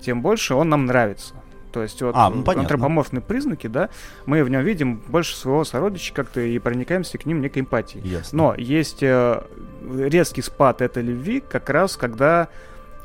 [0.00, 1.34] тем больше он нам нравится.
[1.72, 2.62] То есть вот А, ну, понятно.
[2.62, 3.88] антропоморфные признаки, да,
[4.26, 8.06] мы в нем видим больше своего сородича как-то и проникаемся к ним некой эмпатией.
[8.06, 8.38] Ясно.
[8.38, 9.42] Но есть э,
[9.90, 12.48] резкий спад этой любви как раз, когда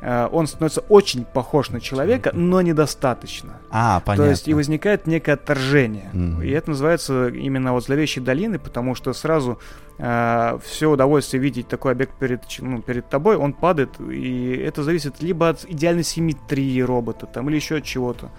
[0.00, 3.54] он становится очень похож на человека, но недостаточно.
[3.70, 4.24] А, понятно.
[4.24, 6.10] То есть и возникает некое отторжение.
[6.12, 6.42] Мгм.
[6.42, 9.58] И это называется именно вот зловещей долины, потому что сразу
[9.98, 15.48] все удовольствие видеть такой объект перед, ну, перед тобой, он падает, и это зависит либо
[15.48, 18.30] от идеальной симметрии робота, там, или еще от чего-то.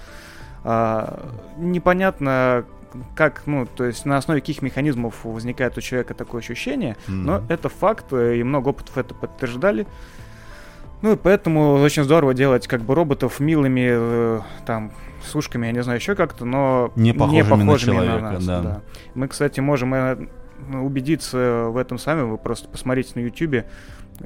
[0.64, 2.66] А, непонятно,
[3.16, 7.46] как, ну, то есть на основе каких механизмов возникает у человека такое ощущение, но Мгм.
[7.50, 9.86] это факт, э, и много опытов это подтверждали.
[11.02, 14.92] Ну и поэтому очень здорово делать как бы роботов милыми, э, там,
[15.26, 18.62] с ушками, я не знаю, еще как-то, но Не похожими на на человека, нас, да.
[18.62, 18.82] да.
[19.16, 20.18] Мы, кстати, можем э,
[20.74, 23.66] убедиться в этом сами, вы просто посмотрите на ютюбе,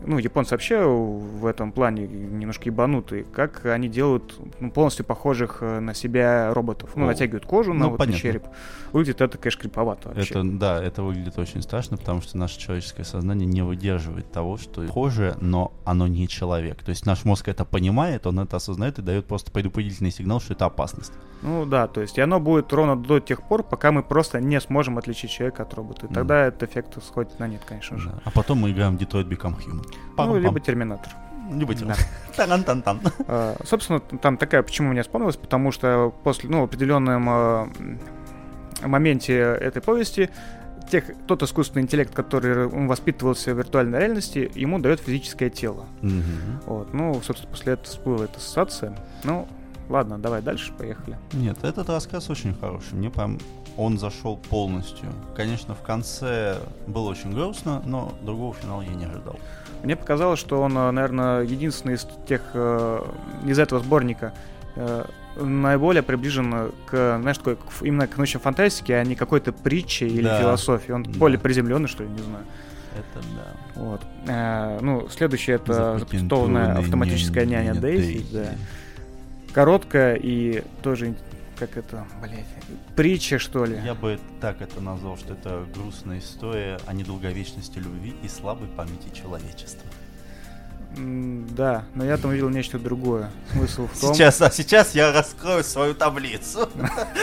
[0.05, 5.79] ну, японцы вообще в этом плане немножко ебанутые, как они делают ну, полностью похожих э,
[5.79, 6.91] на себя роботов.
[6.95, 7.07] Ну, О.
[7.07, 8.19] натягивают кожу на, Ну, вот, понятно.
[8.19, 8.43] череп.
[8.91, 10.33] Выглядит это, конечно, криповато вообще.
[10.33, 14.81] Это, да, это выглядит очень страшно, потому что наше человеческое сознание не выдерживает того, что
[14.85, 16.83] похоже, но оно не человек.
[16.83, 20.53] То есть наш мозг это понимает, он это осознает и дает просто предупредительный сигнал, что
[20.53, 21.13] это опасность.
[21.41, 24.59] Ну да, то есть и оно будет ровно до тех пор, пока мы просто не
[24.61, 26.05] сможем отличить человека от робота.
[26.05, 28.09] И тогда этот эффект сходит на нет, конечно же.
[28.09, 28.21] Да.
[28.23, 29.82] А потом мы играем в Detroit Become Human.
[30.17, 31.11] Ну, либо Терминатор.
[31.51, 31.95] Либо Да.
[32.35, 33.01] Таран-тан-тан.
[33.27, 37.69] А, Собственно, там такая, почему мне вспомнилось, потому что после, ну, в определенном а,
[38.81, 40.29] моменте этой повести
[40.89, 45.85] тех, тот искусственный интеллект, который воспитывался в виртуальной реальности, ему дает физическое тело.
[46.01, 46.61] Мгм.
[46.65, 46.93] Вот.
[46.93, 48.97] Ну, собственно, после этого всплыла эта ассоциация.
[49.23, 49.47] Ну,
[49.89, 51.17] ладно, давай дальше, поехали.
[51.33, 52.93] Нет, этот рассказ очень хороший.
[52.93, 53.39] Мне прям
[53.77, 55.07] он зашел полностью.
[55.35, 56.57] Конечно, в конце
[56.87, 59.37] было очень грустно, но другого финала я не ожидал.
[59.83, 63.03] Мне показалось, что он, наверное, единственный из тех, э,
[63.45, 64.33] из этого сборника,
[64.75, 65.05] э,
[65.35, 70.39] наиболее приближен к, знаешь, такой, именно к научной фантастике, а не какой-то притче или Да.
[70.39, 70.91] философии.
[70.91, 71.11] Он Да.
[71.17, 72.45] более приземленный, что ли, не знаю.
[72.95, 73.81] Это да.
[73.81, 74.01] Вот.
[74.27, 78.23] Э, ну, следующее это Запатентованная автоматическая няня Дейзи.
[78.31, 78.49] Да.
[79.53, 81.15] Короткая и тоже,
[81.57, 82.45] как это, блядь,
[82.95, 83.79] притча, что ли.
[83.85, 89.13] Я бы так это назвал, что это грустная история о недолговечности любви и слабой памяти
[89.13, 89.87] человечества.
[90.97, 93.31] Да, но я там увидел нечто другое.
[93.51, 94.13] Смысл в том...
[94.13, 96.69] Сейчас, а сейчас я раскрою свою таблицу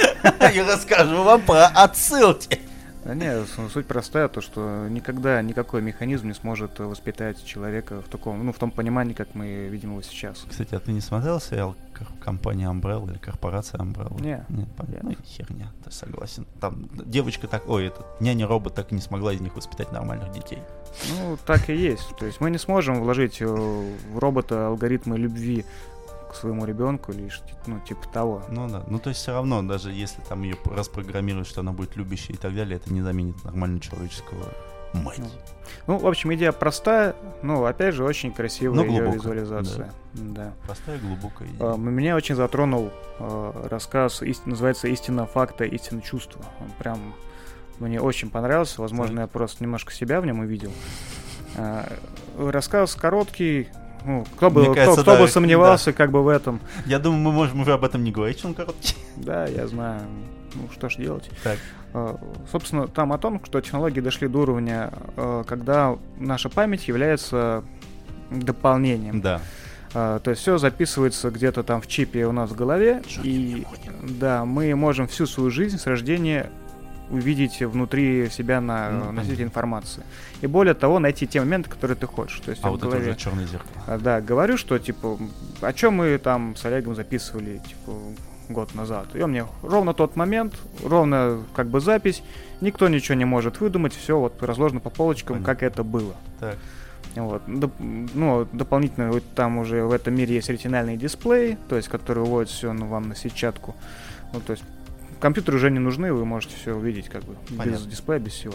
[0.54, 2.60] и расскажу вам про отсылки.
[3.04, 8.08] Да не, с- суть простая, то что никогда никакой механизм не сможет воспитать человека в
[8.08, 10.44] таком, ну, в том понимании, как мы видим его сейчас.
[10.48, 11.76] Кстати, а ты не смотрел сериал
[12.22, 14.20] компании Umbrella или корпорация Umbrella?
[14.20, 14.44] Не.
[14.48, 15.10] Нет, понятно.
[15.10, 16.46] Ну, херня, ты согласен.
[16.60, 20.58] Там девочка так, ой, этот няня-робот так и не смогла из них воспитать нормальных детей.
[21.18, 22.16] Ну, так и есть.
[22.18, 25.64] То есть мы не сможем вложить э, в робота алгоритмы любви
[26.30, 27.30] к своему ребенку или
[27.66, 28.42] ну, типа того.
[28.48, 28.82] Ну да.
[28.88, 32.36] Ну то есть все равно, даже если там ее распрограммируют, что она будет любящей и
[32.36, 34.44] так далее, это не заменит нормального человеческого
[34.92, 35.18] мать.
[35.18, 35.26] Ну,
[35.86, 39.92] Ну, в общем, идея простая, но, опять же, очень красивая Но ее визуализация.
[40.14, 40.52] Да.
[40.66, 41.72] Простая глубокая идея.
[41.72, 46.42] А, Меня очень затронул э, рассказ, ист- называется «Истина факта, истина чувства».
[46.60, 47.14] Он прям
[47.78, 48.80] мне очень понравился.
[48.82, 50.72] Возможно, я просто немножко себя в нем увидел.
[51.56, 51.86] А,
[52.36, 53.68] Рассказ короткий.
[54.04, 56.60] Ну, кто бы, Мне кто- кажется, кто да, бы сомневался как бы в этом.
[56.86, 58.94] Я думаю, мы можем уже об этом не говорить, что он короткий.
[59.16, 60.02] Да, я знаю.
[60.54, 61.30] Ну, что ж делать.
[61.44, 61.58] Так.
[61.92, 62.18] А,
[62.50, 67.62] Собственно, там о том, что технологии дошли до уровня, э, когда наша память является
[68.30, 69.20] дополнением.
[69.20, 69.40] Да.
[69.92, 73.64] А, то есть все записывается где-то там в чипе у нас в голове, Что и
[74.02, 76.50] да, мы можем всю свою жизнь с рождения
[77.10, 80.02] увидеть внутри себя на Ну, э, носителе информации.
[80.40, 82.40] И более того, найти те моменты, которые ты хочешь.
[82.40, 83.10] То есть А вот это голове.
[83.10, 83.84] уже черное зеркало.
[83.86, 85.18] А, да, говорю, что типа,
[85.60, 87.92] о чем мы там с Олегом записывали, типа,
[88.48, 89.08] год назад.
[89.14, 90.54] И он мне ровно тот момент,
[90.84, 92.22] ровно как бы запись,
[92.60, 95.54] никто ничего не может выдумать, все вот разложено по полочкам, Понятно.
[95.54, 96.14] как это было.
[96.38, 96.56] Так.
[97.16, 97.42] Вот.
[97.48, 102.20] Доп- ну, дополнительно вот там уже в этом мире есть ретинальный дисплей, то есть который
[102.22, 103.74] выводит все ну, вам на сетчатку.
[104.32, 104.62] Ну, то есть
[105.20, 107.86] компьютеры уже не нужны, вы можете все увидеть как бы без Понятно.
[107.86, 108.54] дисплея, без всего.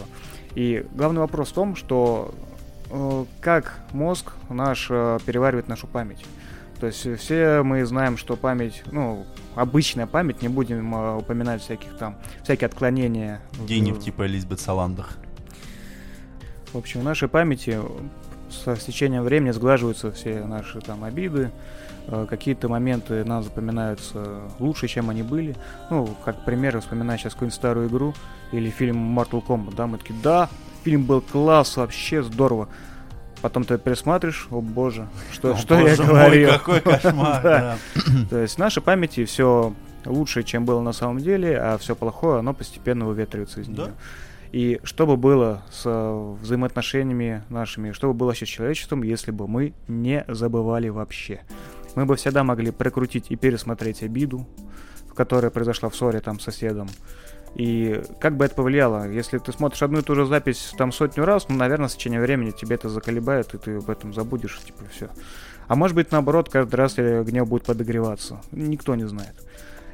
[0.54, 2.34] И главный вопрос в том, что
[2.90, 6.24] э, как мозг наш э, переваривает нашу память.
[6.80, 11.62] То есть э, все мы знаем, что память, ну, обычная память, не будем э, упоминать
[11.62, 13.40] всяких там, всякие отклонения.
[13.52, 15.06] в- Гениев типа Элизабет Саландер.
[16.72, 17.78] в общем, в нашей памяти
[18.50, 21.50] со стечением времени сглаживаются все наши там обиды, э,
[22.28, 25.56] какие-то моменты нам запоминаются лучше, чем они были.
[25.90, 28.14] Ну, как пример, вспоминаю сейчас какую-нибудь старую игру
[28.52, 30.48] или фильм Mortal Kombat, да, мы такие, да,
[30.84, 32.68] фильм был класс, вообще здорово.
[33.42, 36.48] Потом ты пересматриваешь, о боже, что, О, что я боже мой, говорил.
[36.52, 37.76] какой кошмар, Да.
[38.04, 38.12] да.
[38.30, 39.74] То есть в нашей памяти все
[40.06, 43.82] лучше, чем было на самом деле, а все плохое, оно постепенно выветривается из Да.
[43.84, 43.92] нее.
[44.52, 49.32] И что бы было с э, взаимоотношениями нашими, что бы было сейчас с человечеством, если
[49.32, 51.40] бы мы не забывали вообще?
[51.96, 54.46] Мы бы всегда могли прокрутить и пересмотреть обиду,
[55.14, 56.88] которая произошла в ссоре там с соседом.
[57.56, 59.10] И как бы это повлияло?
[59.10, 62.20] Если ты смотришь одну и ту же запись там сотню раз, ну, наверное, с течением
[62.20, 65.08] времени тебе это заколебает, и ты об этом забудешь, типа, все.
[65.66, 68.42] А может быть, наоборот, каждый раз гнев будет подогреваться.
[68.52, 69.34] Никто не знает.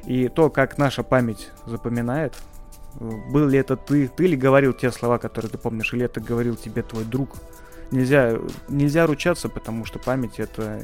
[0.05, 2.33] И то, как наша память запоминает,
[2.99, 6.19] э, был ли это ты, ты ли говорил те слова, которые ты помнишь, или это
[6.19, 7.37] говорил тебе твой друг.
[7.93, 8.39] Нельзя,
[8.69, 10.83] нельзя ручаться, потому что память это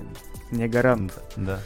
[0.52, 1.14] не гарант.
[1.36, 1.60] Да.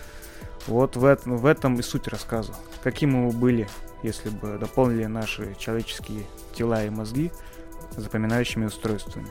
[0.67, 2.55] Вот в, эт- в этом и суть рассказа.
[2.81, 3.67] Каким мы были,
[4.03, 6.23] если бы дополнили наши человеческие
[6.55, 7.29] тела и мозги
[7.97, 9.27] запоминающими устройствами.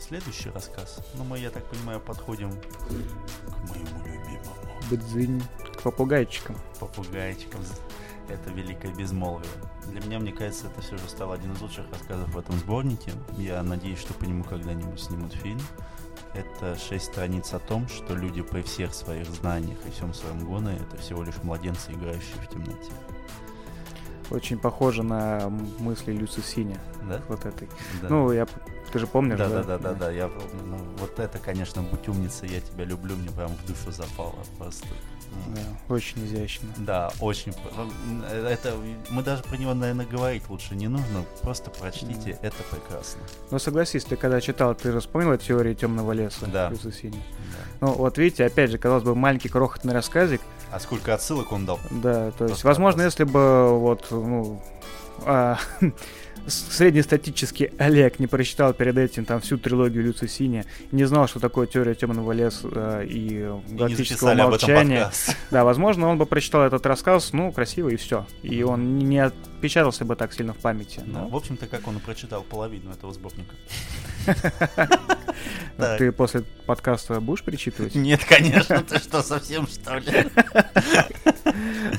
[0.00, 0.98] Следующий рассказ.
[1.14, 5.42] Ну, мы, я так понимаю, подходим к моему любимому Быдзынь.
[5.78, 6.56] К попугайчикам.
[6.80, 7.60] попугайчикам.
[8.28, 9.48] Это великое безмолвие.
[9.90, 13.12] Для меня, мне кажется, это все же стало один из лучших рассказов в этом сборнике.
[13.38, 15.60] Я надеюсь, что по нему когда-нибудь снимут фильм.
[16.34, 20.76] Это шесть страниц о том, что люди при всех своих знаниях и всем своем гоне
[20.76, 22.92] это всего лишь младенцы, играющие в темноте.
[24.30, 26.80] Очень похоже на мысли Люци Синя.
[27.08, 27.22] Да?
[27.28, 27.68] Вот этой.
[28.02, 28.08] Да.
[28.08, 28.46] Ну, я...
[28.92, 29.62] Ты же помнишь, да, да?
[29.62, 30.28] да, да, да, да, я.
[30.64, 34.88] Ну, вот это, конечно, будь умницей, я тебя люблю, мне прям в душу запало просто.
[35.54, 36.68] Да, очень изящно.
[36.78, 37.52] Да, очень.
[38.30, 38.74] Это
[39.10, 41.24] мы даже про него, наверное, говорить лучше не нужно.
[41.42, 43.20] Просто прочтите, это прекрасно.
[43.50, 46.68] Но согласись, ты когда читал, ты же вспомнила теорию темного леса Да.
[46.70, 47.18] Люци Синя?
[47.80, 47.86] Да.
[47.86, 50.40] Ну, вот видите, опять же, казалось бы, маленький крохотный рассказик,
[50.72, 51.78] А сколько отсылок он дал?
[51.90, 53.12] Да, то есть, Просто возможно, класс.
[53.12, 54.62] если бы вот, ну,
[55.24, 55.58] а,
[56.46, 61.66] среднестатический Олег не прочитал перед этим там всю трилогию Люци Синя, не знал, что такое
[61.66, 63.26] теория темного леса э, и
[63.68, 65.10] И галактического этом молчания.
[65.50, 68.26] Да, возможно, он бы прочитал этот рассказ, ну, красиво и все.
[68.42, 71.00] И он не отпечатался бы так сильно в памяти.
[71.06, 73.54] Да, Но в общем-то, как он и прочитал половину этого сборника.
[75.78, 77.94] ну, ты после подкаста будешь перечитывать?
[77.96, 80.26] Нет, конечно, ты что, совсем что ли?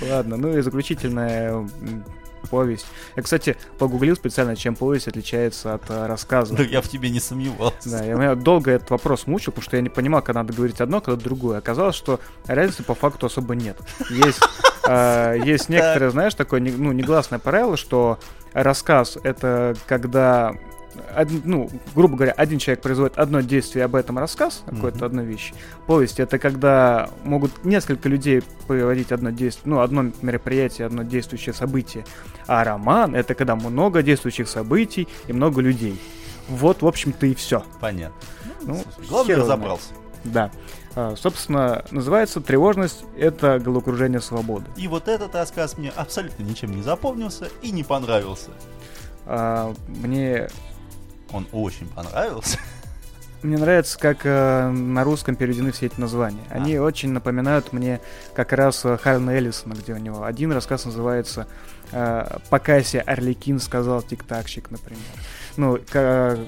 [0.10, 2.06] Ладно, ну и заключительная м,
[2.50, 2.86] повесть.
[3.16, 6.56] Я, кстати, погуглил специально, чем повесть отличается от э, рассказа.
[6.56, 7.90] Да я в тебе не сомневался.
[7.90, 10.82] Да, я меня долго этот вопрос мучил, потому что я не понимал, когда надо говорить
[10.82, 11.58] одно, когда другое.
[11.58, 13.78] Оказалось, что разницы по факту особо нет.
[14.10, 14.42] Есть,
[14.88, 18.20] э, есть некоторые, знаешь, такое ну, негласное правило, что
[18.54, 20.54] рассказ это когда
[21.16, 25.06] од- ну, грубо говоря, один человек производит одно действие, об этом рассказ, какой-то Мгм.
[25.06, 25.54] одну вещь.
[25.86, 32.06] Повесть это когда могут несколько людей производить одно действие, ну, одно мероприятие, одно действующее событие.
[32.48, 36.00] А роман это когда много действующих событий и много людей.
[36.50, 37.64] Вот, в общем-то, и все.
[37.82, 38.16] Понятно.
[38.62, 39.90] Ну, Слушай, Главное, разобрался.
[40.24, 40.52] Да.
[40.96, 44.66] А, собственно, называется «Тревожность— это головокружение свободы».
[44.78, 48.50] И вот этот рассказ мне абсолютно ничем не запомнился и не понравился.
[49.26, 50.48] А, мне
[51.34, 52.58] Он очень понравился.
[53.44, 56.44] Мне нравится, как э, на русском переведены все эти названия.
[56.50, 56.82] Они А.
[56.82, 58.02] очень напоминают мне
[58.34, 61.48] как раз э, Харна Эллисона, где у него один рассказ называется
[61.92, 65.04] э, «Покайся, Орликин», сказал тик-такщик, например.
[65.56, 66.40] Ну, ка-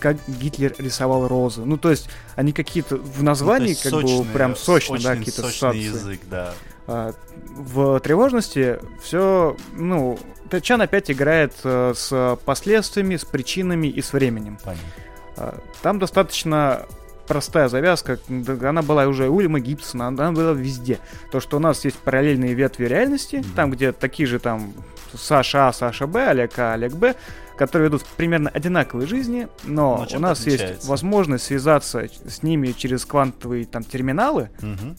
[0.00, 1.64] как Гитлер рисовал розы.
[1.64, 4.98] Ну, то есть, они какие-то в названии Ну, то есть как бы сочные, прям сочно,
[4.98, 5.78] да, какие-то сочный ассоциации.
[5.82, 6.52] язык, да.
[6.86, 7.12] А,
[7.56, 10.18] В тревожности все, ну,
[10.50, 14.58] Тачан опять играет э, с последствиями, с причинами и с временем.
[14.64, 14.88] Понятно.
[15.36, 16.86] А, Там достаточно
[17.26, 18.18] простая завязка,
[18.62, 20.98] она была уже у Уильяма Гибсона, она была везде.
[21.30, 23.52] То, что у нас есть параллельные ветви реальности, Мгм.
[23.54, 24.72] там, где такие же там
[25.14, 27.14] Саша А, Саша Б, Олег А, Олег Б,
[27.58, 32.68] которые ведут примерно одинаковые жизни, но Но у чем-то нас есть возможность связаться с ними
[32.68, 34.96] через квантовые там терминалы, Мгм.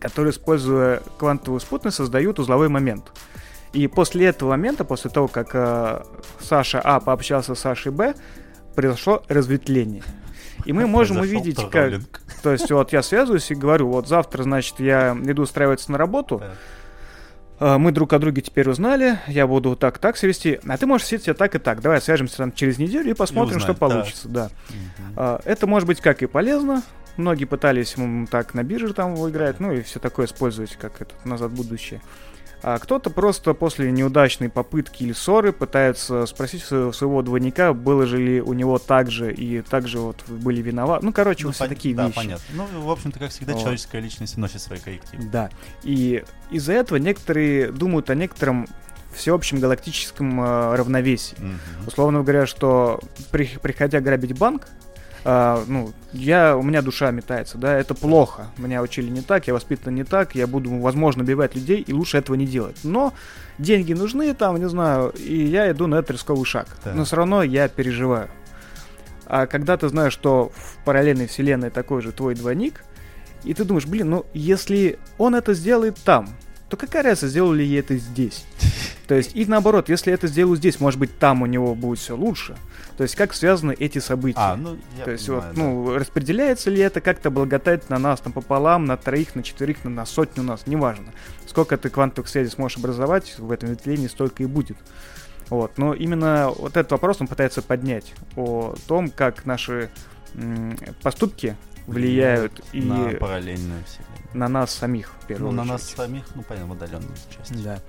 [0.00, 3.12] которые, используя квантовую спутность, создают узловой момент.
[3.72, 6.02] И после этого момента, после того, как э,
[6.40, 8.14] Саша А пообщался с Сашей Б,
[8.74, 10.02] произошло разветвление.
[10.64, 12.00] И мы можем увидеть, как...
[12.42, 16.38] То есть вот я связываюсь и говорю, вот завтра, значит, я иду устраиваться на работу,
[16.38, 16.50] Так.
[17.60, 21.10] э, мы друг о друге теперь узнали, я буду так-так себя вести, а ты можешь
[21.10, 21.80] вести себя так и так.
[21.80, 23.96] Давай свяжемся там через неделю и посмотрим, что узнаем, да.
[23.96, 24.50] получится, да.
[24.68, 25.12] Мгм.
[25.16, 26.82] А, Это может быть как и полезно.
[27.16, 27.94] Многие пытались
[28.30, 32.00] так на бирже там играть, ну и все такое использовать, как это назад будущее.
[32.62, 38.18] А кто-то просто после неудачной попытки или ссоры пытается спросить своего, своего двойника, было же
[38.18, 41.04] ли у него так же и так же вот были виноваты.
[41.04, 42.14] Ну, короче, Ну, все пон- такие да, вещи.
[42.16, 42.44] понятно.
[42.54, 43.62] Ну, в общем-то, как всегда, Вот.
[43.62, 45.24] человеческая личность носит свои коррективы.
[45.24, 45.50] Да.
[45.82, 48.68] И из-за этого некоторые думают о некотором
[49.12, 51.36] всеобщем галактическом э, равновесии.
[51.38, 51.58] Мгм.
[51.88, 53.00] Условно говоря, что
[53.32, 54.68] при- приходя грабить банк,
[55.24, 58.48] а, ну, я, у меня душа метается, да, это плохо.
[58.58, 62.18] Меня учили не так, я воспитан не так, я буду, возможно, убивать людей, и лучше
[62.18, 62.78] этого не делать.
[62.82, 63.14] Но
[63.58, 66.66] деньги нужны, там, не знаю, и я иду на этот рисковый шаг.
[66.82, 66.94] Так.
[66.94, 68.28] Но все равно я переживаю.
[69.26, 72.84] А когда ты знаешь, что в параллельной вселенной такой же твой двойник,
[73.44, 76.28] и ты думаешь, блин, ну, если он это сделает там,
[76.68, 78.44] то какая разница, сделал ли это здесь?
[79.06, 82.16] То есть, и наоборот, если это сделаю здесь, может быть, там у него будет все
[82.16, 82.56] лучше.
[82.96, 84.38] То есть, как связаны эти события?
[84.38, 85.62] А, ну, я То есть, понимаю, вот, да.
[85.62, 89.90] ну, распределяется ли это как-то благотать на нас, там, пополам, на троих, на четверых, на,
[89.90, 91.12] на сотню нас, неважно.
[91.46, 94.76] Сколько ты квантовых связей сможешь образовать, в этом ветвлении столько и будет.
[95.48, 99.90] Вот, но именно вот этот вопрос он пытается поднять о том, как наши
[100.34, 104.50] м, поступки влияют и на на, параллельную вселенную.
[104.50, 105.96] нас самих, в первую Ну, на нас очередь.
[105.96, 107.62] самих, ну, понятно, в отдаленную часть.
[107.62, 107.80] Да.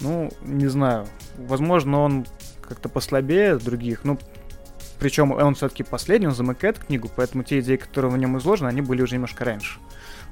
[0.00, 1.06] Ну, не знаю.
[1.38, 2.26] Возможно, он
[2.60, 4.00] как-то послабее других.
[4.04, 4.18] Ну,
[4.98, 8.82] причем он все-таки последний, он замыкает книгу, поэтому те идеи, которые в нем изложены, они
[8.82, 9.78] были уже немножко раньше.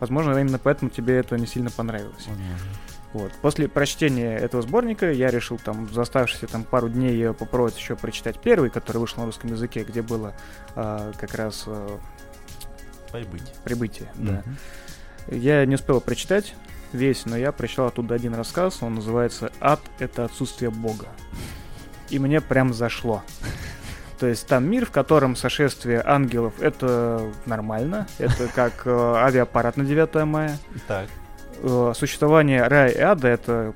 [0.00, 2.26] Возможно, именно поэтому тебе это не сильно понравилось.
[2.26, 2.68] Возможно.
[3.14, 3.32] Вот.
[3.42, 7.94] После прочтения этого сборника я решил там за оставшиеся там пару дней э, попробовать еще
[7.94, 10.34] прочитать первый, который вышел на русском языке, где было
[10.74, 11.98] а, как раз э,
[13.12, 13.52] Прибыть.
[13.62, 14.10] прибытие.
[14.16, 14.42] Да.
[14.44, 14.56] Мгм.
[15.28, 16.54] Я не успел прочитать
[16.92, 18.82] весь, но я прочитал оттуда один рассказ.
[18.82, 21.06] Он называется «Ад— это отсутствие Бога».
[22.10, 23.22] И мне прям зашло.
[24.18, 28.06] То есть там мир, в котором сошествие ангелов— это нормально.
[28.18, 30.58] Это как э, авиапарат на 9 мая.
[30.86, 31.08] Так.
[31.62, 33.74] Э, существование рая и ада— это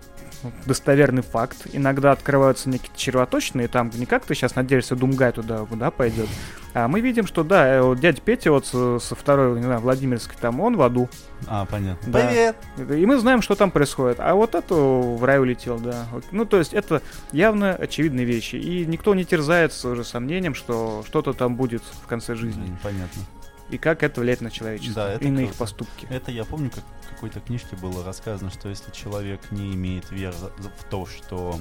[0.67, 1.67] достоверный факт.
[1.73, 6.29] Иногда открываются некие червоточные, там не как ты сейчас надеешься, Думгай туда да, пойдет.
[6.75, 9.81] А мы видим, что да, э, вот дядя Петя вот со, со второй, не знаю,
[9.81, 11.09] Владимирской, там он в аду.
[11.47, 12.13] А, понятно.
[12.13, 12.27] Да.
[12.27, 12.57] Привет!
[12.77, 14.21] И мы знаем, что там происходит.
[14.21, 16.07] А вот это в рай улетел, да.
[16.31, 18.57] Ну, то есть это явно очевидные вещи.
[18.57, 22.77] И никто не терзается уже сомнением, что что-то там будет в конце жизни.
[22.83, 23.23] Понятно.
[23.71, 25.03] И как это влияет на человечество.
[25.05, 25.59] Да, это и на их круто.
[25.59, 26.07] поступки.
[26.11, 30.35] Это я помню, как в какой-то книжке было рассказано, что если человек не имеет веры
[30.79, 31.59] в то, что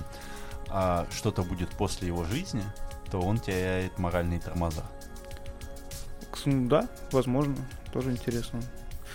[0.70, 2.64] а, что-то будет после его жизни,
[3.12, 4.84] то он теряет моральные тормоза.
[6.46, 7.56] Да, возможно.
[7.92, 8.62] Тоже интересно.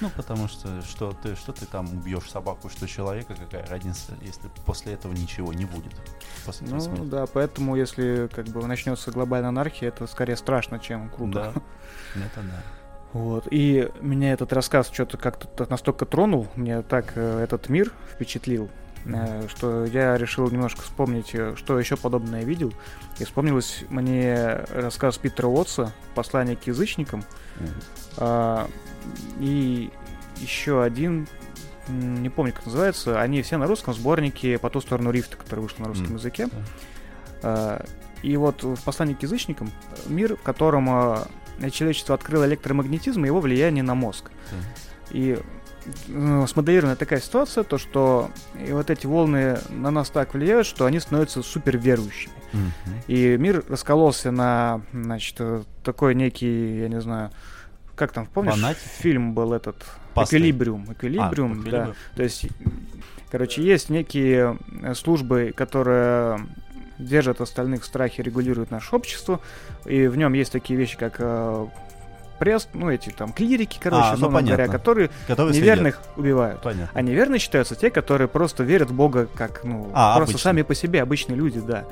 [0.01, 4.51] Ну, потому что что ты, что ты там убьешь собаку, что человека, какая разница, если
[4.66, 5.93] после этого ничего не будет.
[6.45, 7.03] После Ну смерти.
[7.05, 11.53] да, поэтому если как бы начнется глобальная анархия, это скорее страшно, чем круто.
[12.14, 12.20] Да.
[12.24, 12.62] Это да.
[13.12, 13.46] Вот.
[13.50, 18.70] И меня этот рассказ что-то как-то настолько тронул, мне так э, этот мир впечатлил,
[19.04, 22.72] э, что я решил немножко вспомнить, э, что еще подобное видел.
[23.18, 27.24] И вспомнилось мне рассказ Питера Уотса «Послание к язычникам».
[28.16, 28.68] А,
[29.40, 29.90] и
[30.38, 31.28] еще один,
[31.88, 35.78] не помню, как называется, они все на русском сборнике «По ту сторону рифта», который вышел
[35.80, 36.48] на русском М, языке.
[37.42, 37.84] А,
[38.22, 39.70] И вот в «Послании к язычникам»
[40.06, 41.28] мир, в котором а,
[41.70, 44.30] человечество открыло электромагнетизм и его влияние на мозг.
[45.10, 45.38] И
[46.06, 48.30] ну, смоделирована такая ситуация, то что
[48.66, 52.34] и вот эти волны на нас так влияют, что они становятся супер верующими.
[52.52, 52.72] Мгм.
[53.08, 57.30] И мир раскололся на, значит, э, такой некий, я не знаю,
[57.96, 58.88] как там, помнишь, Фанатики?
[59.00, 59.84] фильм был этот
[60.14, 60.40] Пастырь.
[60.40, 60.86] Эквилибриум.
[60.88, 61.60] А, Эквилибриум, да.
[61.60, 61.94] Эквилибриум.
[62.14, 62.46] То есть,
[63.30, 66.46] короче, есть некие э, службы, которые
[67.03, 69.40] держат остальных в страхе, регулируют наше общество,
[69.84, 71.66] и в нем есть такие вещи, как э,
[72.38, 76.61] пресс, ну эти там клирики, короче, А, ну, говоря, которые Которые неверных убивают.
[76.61, 76.62] следят.
[76.64, 76.98] Понятно.
[76.98, 80.38] А неверные считаются те, которые просто верят в Бога как, ну, А, просто обычно.
[80.50, 81.84] сами по себе, обычные люди, да.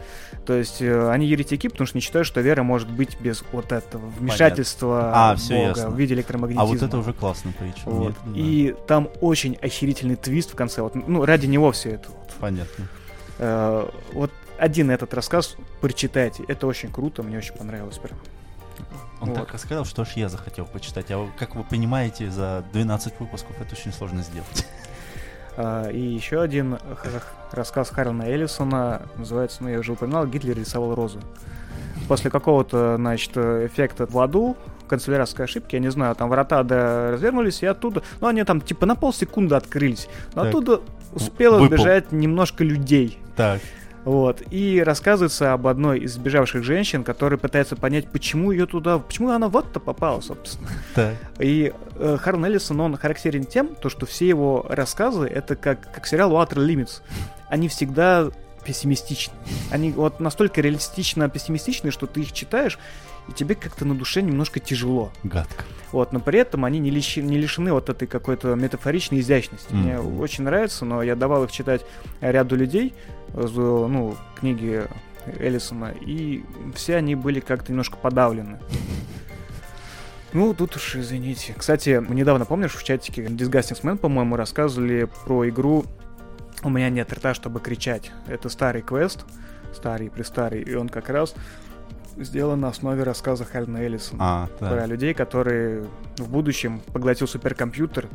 [0.47, 3.71] То есть э, они еретики, потому что не считают, что вера может быть без вот
[3.71, 5.91] этого вмешательства А, всё Бога ясно.
[5.91, 6.63] в виде электромагнетизма.
[6.65, 7.83] А вот это уже классно притча.
[7.85, 8.09] Вот.
[8.09, 8.33] Нет, да.
[8.35, 10.83] И там очень охерительный твист в конце.
[10.83, 12.09] Вот, ну, ради него все это.
[12.09, 12.31] Вот.
[12.41, 12.89] Понятно.
[13.41, 16.45] Э, вот один этот рассказ прочитайте.
[16.47, 18.19] Это очень круто, мне очень понравилось прям.
[19.21, 19.39] Он Вот.
[19.39, 21.07] так рассказал, что аж я захотел почитать.
[21.11, 24.67] А как вы понимаете, за 12 выпусков это очень сложно сделать.
[25.57, 26.79] А, И еще один
[27.53, 31.21] рассказ Харлана Эллисона называется, ну я уже упоминал, Гитлер рисовал розу.
[32.09, 34.57] После какого-то, значит, эффекта в аду,
[34.89, 38.87] канцелярской ошибки, я не знаю, там врата да, развернулись, и оттуда, ну они там типа
[38.87, 40.49] на полсекунды открылись, но Так.
[40.51, 40.81] оттуда
[41.13, 41.77] успело Выпал.
[41.77, 43.19] сбежать немножко людей.
[43.41, 43.61] Так,
[44.05, 44.43] Вот.
[44.51, 49.49] И рассказывается об одной из сбежавших женщин, которая пытается понять, почему ее туда, почему она
[49.49, 50.69] вот-то попала, собственно.
[50.95, 51.15] так.
[51.39, 56.07] И э, Харн Эллисон, он характерен тем, то, что все его рассказы, это как, как
[56.07, 57.01] сериал Outer Limits.
[57.49, 58.29] Они всегда
[58.65, 59.35] пессимистичны.
[59.71, 62.79] Они вот настолько реалистично пессимистичны, что ты их читаешь,
[63.31, 65.13] и тебе как-то на душе немножко тяжело.
[65.23, 65.65] Гадко.
[65.93, 69.73] Вот, но при этом они не, лиши- не лишены вот этой какой-то метафоричной изящности.
[69.73, 70.21] Мне Мгм.
[70.21, 71.85] очень нравится, но я давал их читать
[72.21, 72.95] ряду людей,
[73.35, 74.85] ну, книги
[75.39, 78.59] Эллисона, и все они были как-то немножко подавлены.
[80.33, 81.55] Ну, тут уж извините.
[81.59, 85.85] Кстати, недавно, помнишь, в чатике Disgusting Man, по-моему, рассказывали про игру
[86.63, 88.13] «У меня нет рта, чтобы кричать».
[88.29, 89.25] Это старый квест,
[89.75, 91.35] старый, престарый, и он как раз
[92.25, 95.87] сделан на основе рассказа Хальна Эллисона А, про людей, которые
[96.19, 98.09] в будущем поглотил суперкомпьютер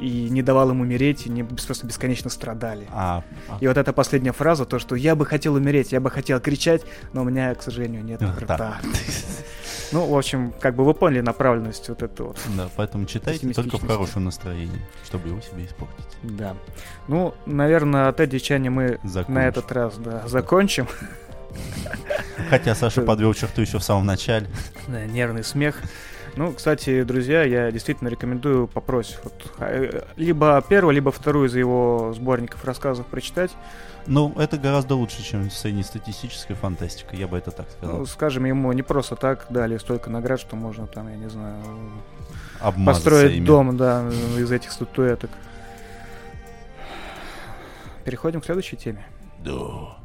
[0.00, 2.86] и не давал им умереть, и не просто бесконечно страдали.
[2.90, 6.10] А, а, И вот эта последняя фраза, то, что я бы хотел умереть, я бы
[6.10, 6.82] хотел кричать,
[7.12, 8.54] но у меня, к сожалению, нет Рта.
[8.54, 8.80] рта.
[9.92, 12.38] Ну, в общем, как бы вы поняли направленность вот эту вот.
[12.56, 16.06] Да, поэтому читайте только в хорошем настроении, чтобы его себе испортить.
[16.22, 16.56] Да.
[17.08, 19.34] Ну, наверное, от Эдди Чани мы Закончим.
[19.34, 20.86] на этот раз да, закончим.
[22.50, 24.46] Хотя Саша подвел черту еще в самом начале.
[24.88, 25.76] Да, нервный смех.
[26.34, 32.14] Ну, кстати, друзья, я действительно рекомендую попросить вот, э, либо первую, либо вторую из его
[32.16, 33.50] сборников рассказов прочитать.
[34.06, 37.98] Ну, это гораздо лучше, чем среднестатистическая фантастика, я бы это так сказал.
[37.98, 41.56] Ну, скажем, ему не просто так дали столько наград, что можно там, я не знаю,
[42.60, 43.44] Обмазаться построить ими.
[43.44, 45.30] дом, да, из этих статуэток.
[48.04, 49.06] Переходим к следующей теме.
[49.44, 49.98] Да.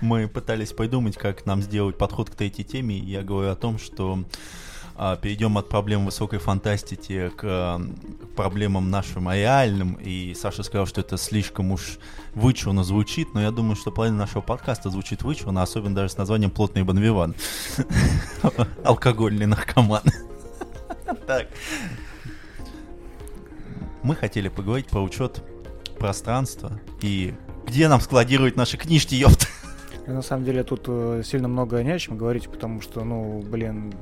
[0.00, 2.98] Мы пытались придумать, как нам сделать подход к третьей теме.
[2.98, 4.24] Я говорю о том, что
[4.96, 9.94] а, перейдем от проблем высокой фантастики а, к проблемам нашим реальным.
[9.94, 11.98] И Саша сказал, что это слишком уж
[12.34, 16.50] вычурно звучит, но я думаю, что половина нашего подкаста звучит вычурно, особенно даже с названием
[16.50, 17.34] «Плотный Бонвиван».
[18.84, 20.02] Алкогольный наркоман.
[21.26, 21.48] Так.
[24.06, 25.42] Мы хотели поговорить про учет
[25.98, 27.34] пространства и
[27.66, 29.48] где нам складировать наши книжки, ёпт.
[30.06, 33.92] На самом деле тут э, сильно много не о чем говорить, потому что, ну, блин,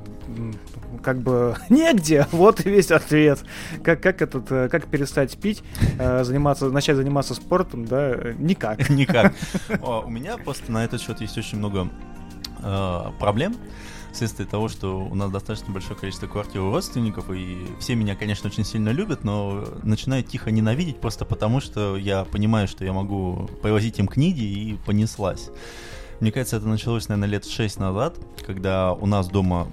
[1.01, 2.27] как бы негде.
[2.31, 3.43] Вот и весь ответ.
[3.83, 5.63] Как, как этот, э, как перестать пить,
[5.97, 8.87] э, заниматься, начать заниматься спортом, да, никак.
[8.91, 9.33] Никак.
[9.81, 11.89] У меня просто на этот счет есть очень много
[13.19, 13.55] проблем.
[14.15, 18.49] Вследствие того, что у нас достаточно большое количество квартир у родственников, и все меня, конечно,
[18.49, 23.49] очень сильно любят, но начинают тихо ненавидеть просто потому, что я понимаю, что я могу
[23.61, 25.49] привозить им книги, и понеслась.
[26.21, 29.67] Мне кажется, это началось, наверное, лет шесть назад, когда у нас дома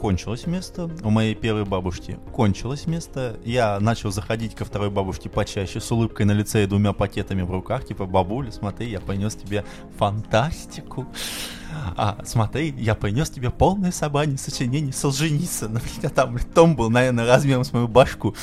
[0.00, 5.80] кончилось место, у моей первой бабушки кончилось место, я начал заходить ко второй бабушке почаще
[5.80, 9.66] с улыбкой на лице и двумя пакетами в руках, типа, бабуля, смотри, я принес тебе
[9.98, 11.06] фантастику,
[11.96, 17.64] а, смотри, я принес тебе полное собрание сочинений Солженицына, меня там том был, наверное, размером
[17.64, 18.34] с мою башку,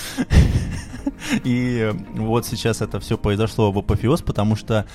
[1.44, 4.86] и вот сейчас это все произошло в апофеоз, потому что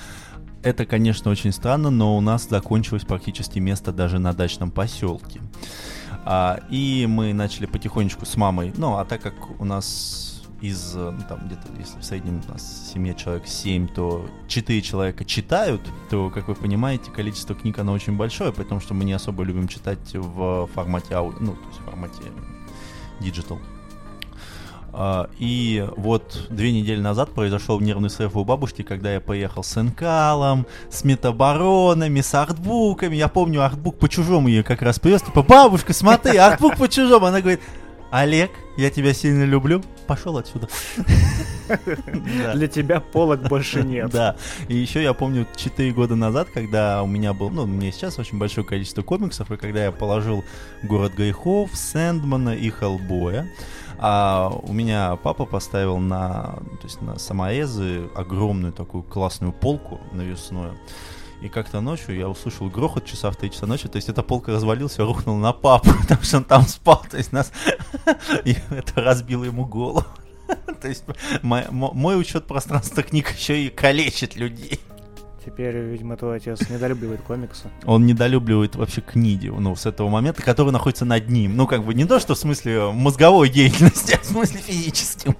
[0.61, 5.41] это, конечно, очень странно, но у нас закончилось практически место даже на дачном поселке.
[6.25, 8.73] А, и мы начали потихонечку с мамой.
[8.75, 10.28] Ну, а так как у нас
[10.61, 14.81] из, э, ну, там, где-то, если в среднем у нас семье человек 7, то 4
[14.81, 19.13] человека читают, то, как вы понимаете, количество книг, оно очень большое, потому что мы не
[19.13, 22.23] особо любим читать в формате аудио, ну, то есть в формате
[23.19, 23.59] digital.
[24.91, 29.77] А, и вот две недели назад произошел нервный срыв у бабушки, когда я поехал с
[29.77, 33.15] инкалом, с метабаронами, с артбуками.
[33.15, 35.21] Я помню, артбук по-чужому ее как раз привез.
[35.21, 37.27] Типа, бабушка, смотри, артбук по-чужому.
[37.27, 37.61] Она говорит,
[38.11, 40.67] Олег, я тебя сильно люблю, пошел отсюда.
[42.55, 44.09] Для тебя полок больше нет.
[44.09, 44.35] Да.
[44.67, 48.17] И еще я помню 4 года назад, когда у меня был, ну, у меня сейчас
[48.17, 50.43] очень большое количество комиксов, и когда я положил
[50.81, 53.47] «Город грехов», «Сэндмана» и «Хеллбоя»,
[53.99, 60.75] а у меня папа поставил на, то есть на саморезы огромную такую классную полку навесную.
[61.41, 64.51] И как-то ночью я услышал грохот часа в 3 часа ночи, то есть эта полка
[64.51, 67.51] развалилась, я рухнул на папу, потому что он там спал, то есть нас...
[68.45, 70.05] И это разбило ему голову.
[70.81, 71.03] То есть
[71.41, 74.79] мой, мой учет пространства книг еще и калечит людей.
[75.45, 77.69] Теперь, видимо, твой отец недолюбливает комиксы.
[77.85, 81.55] Он недолюбливает вообще книги, ну, с этого момента, который находится над ним.
[81.55, 85.35] Ну, как бы не то, что в смысле мозговой деятельности, а в смысле физическим.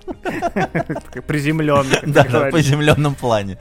[1.28, 2.00] Приземленный.
[2.08, 3.60] Да, в приземленном плане.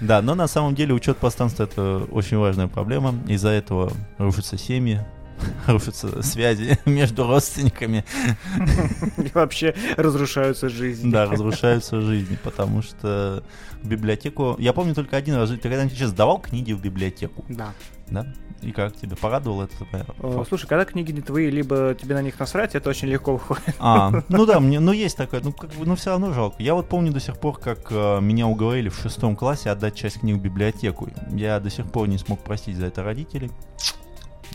[0.00, 3.14] Да, но на самом деле учет пространства это очень важная проблема.
[3.28, 5.00] Из-за этого рушатся семьи,
[5.66, 8.04] рушатся связи между родственниками.
[9.18, 11.10] И вообще разрушаются жизни.
[11.10, 13.42] Да, разрушаются жизни, потому что
[13.82, 14.56] в библиотеку...
[14.58, 17.44] Я помню только один раз, ты когда-нибудь сейчас сдавал книги в библиотеку?
[17.48, 17.72] Да.
[18.08, 18.26] Да?
[18.62, 19.74] И как тебе порадовал это?
[20.22, 23.74] О, слушай, когда книги не твои, либо тебе на них насрать, это очень легко выходит.
[23.78, 26.62] А, ну да, мне, ну есть такое, ну как бы, ну все равно жалко.
[26.62, 30.20] Я вот помню до сих пор, как э, меня уговорили в шестом классе отдать часть
[30.20, 31.08] книг в библиотеку.
[31.30, 33.50] Я до сих пор не смог простить за это родителей.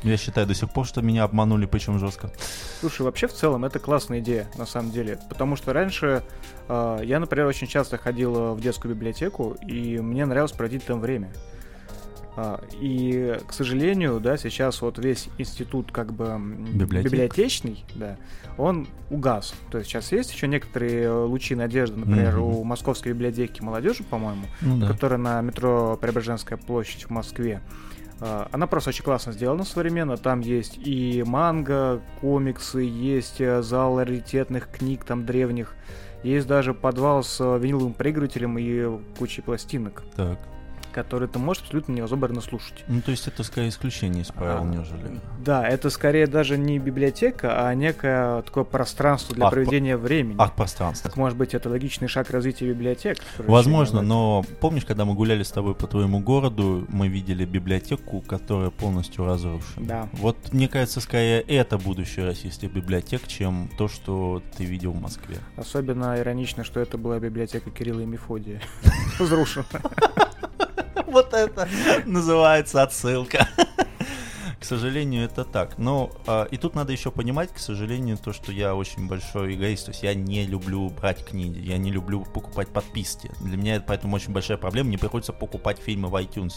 [0.04, 2.32] Я считаю до сих пор, что меня обманули, причем жестко.
[2.80, 5.20] Слушай, вообще в целом это классная идея, на самом деле.
[5.30, 6.24] Потому что раньше
[6.68, 11.32] э, я, например, очень часто ходил в детскую библиотеку, и мне нравилось проводить там время.
[12.42, 16.40] А, и, к сожалению, да, сейчас вот весь институт как бы
[16.74, 17.12] Библиотек.
[17.12, 18.16] библиотечный, да,
[18.58, 19.54] он угас.
[19.72, 22.60] То есть сейчас есть еще некоторые лучи надежды, например, mm-hmm.
[22.60, 24.88] у Московской библиотеки молодежи, по-моему, ну, да.
[24.88, 27.62] которая на метро Преображенская площадь в Москве.
[28.22, 30.18] А, она просто очень классно сделана современно.
[30.18, 35.76] Там есть и манга, комиксы, есть э, зал раритетных книг, там древних.
[36.24, 40.04] Есть даже подвал с э, виниловым проигрывателем и кучей пластинок.
[40.16, 40.38] Так
[40.92, 42.84] которые ты можешь абсолютно неразобранно слушать.
[42.88, 45.20] Ну, то есть это скорее исключение из правил, а, нежели...
[45.44, 50.38] Да, это скорее даже не библиотека, а некое такое пространство для Арт проведения времени.
[50.40, 51.10] Арт-пространство.
[51.10, 53.18] Так, может быть, это логичный шаг развития библиотек?
[53.38, 58.70] Возможно, но помнишь, когда мы гуляли с тобой по твоему городу, мы видели библиотеку, которая
[58.70, 59.86] полностью разрушена.
[59.86, 60.10] Да.
[60.14, 65.38] Вот, мне кажется, скорее это будущее российских библиотек, чем то, что ты видел в Москве.
[65.56, 68.62] Особенно иронично, что это была библиотека Кирилла и Мефодия.
[69.20, 69.66] Разрушена.
[71.08, 71.68] Вот это
[72.06, 73.48] называется отсылка.
[74.60, 75.78] К сожалению, это так.
[75.78, 79.86] Но э, и тут надо еще понимать, к сожалению, то, что я очень большой эгоист.
[79.86, 83.32] То есть я не люблю брать книги, я не люблю покупать подписки.
[83.40, 84.90] Для меня это поэтому очень большая проблема.
[84.90, 86.56] Мне приходится покупать фильмы в iTunes.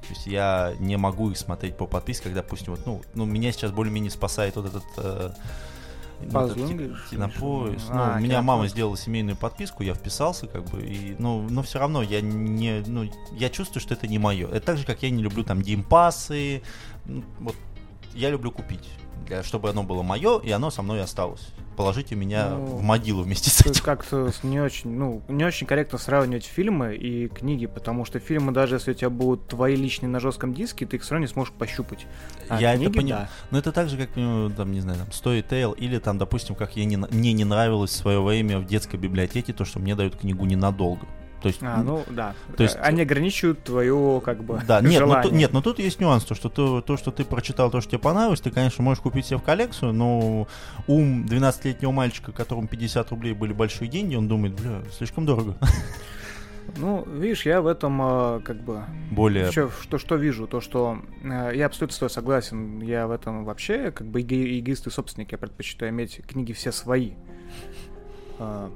[0.00, 3.52] То есть я не могу их смотреть по подписке, когда, допустим, вот, ну, ну меня
[3.52, 5.30] сейчас более-менее спасает вот этот э,
[7.10, 7.88] Кинопоиск.
[7.88, 11.78] Ну, а, меня мама сделала семейную подписку, я вписался, как бы, и, ну, но все
[11.78, 14.48] равно я не, ну, я чувствую, что это не мое.
[14.48, 16.62] Это так же, как я не люблю там геймпасы,
[17.40, 17.54] вот,
[18.16, 18.88] я люблю купить,
[19.26, 23.22] для, чтобы оно было мое, и оно со мной осталось положите меня ну, в могилу
[23.22, 23.80] вместе с этим.
[23.84, 28.76] Как-то не очень, ну, не очень корректно сравнивать фильмы и книги, потому что фильмы, даже
[28.76, 31.52] если у тебя будут твои личные на жестком диске, ты их все равно не сможешь
[31.52, 32.06] пощупать.
[32.48, 33.24] А Я книги, это понимаю.
[33.26, 33.46] Да.
[33.50, 36.76] Но это так же, как, ну, там, не знаю, там, Storytel, или там, допустим, как
[36.76, 40.16] я не, мне не нравилось в свое время в детской библиотеке, то, что мне дают
[40.16, 41.06] книгу ненадолго.
[41.46, 42.34] То есть, а, ну да.
[42.56, 45.30] То есть, Они ограничивают твое как бы да, нет, желание.
[45.30, 47.90] Но, нет, но тут есть нюанс, то что, ты, то, что ты прочитал, то, что
[47.90, 50.48] тебе понравилось, ты, конечно, можешь купить себе в коллекцию, но
[50.88, 55.56] ум 12-летнего мальчика, которому 50 рублей были большие деньги, он думает, бля, слишком дорого.
[56.78, 58.82] Ну, видишь, я в этом э, как бы...
[59.12, 59.52] Более...
[59.52, 62.80] Что, что, что вижу, то, что э, я абсолютно с тобой согласен.
[62.80, 65.30] Я в этом вообще как бы эго- эгоист и собственник.
[65.30, 67.12] Я предпочитаю иметь книги все свои.
[68.40, 68.68] Э,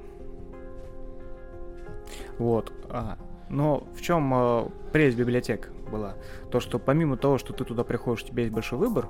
[2.39, 2.73] вот.
[2.89, 6.15] А, но в чем э, прелесть библиотек была?
[6.51, 9.09] То, что помимо того, что ты туда приходишь, у тебя есть большой выбор,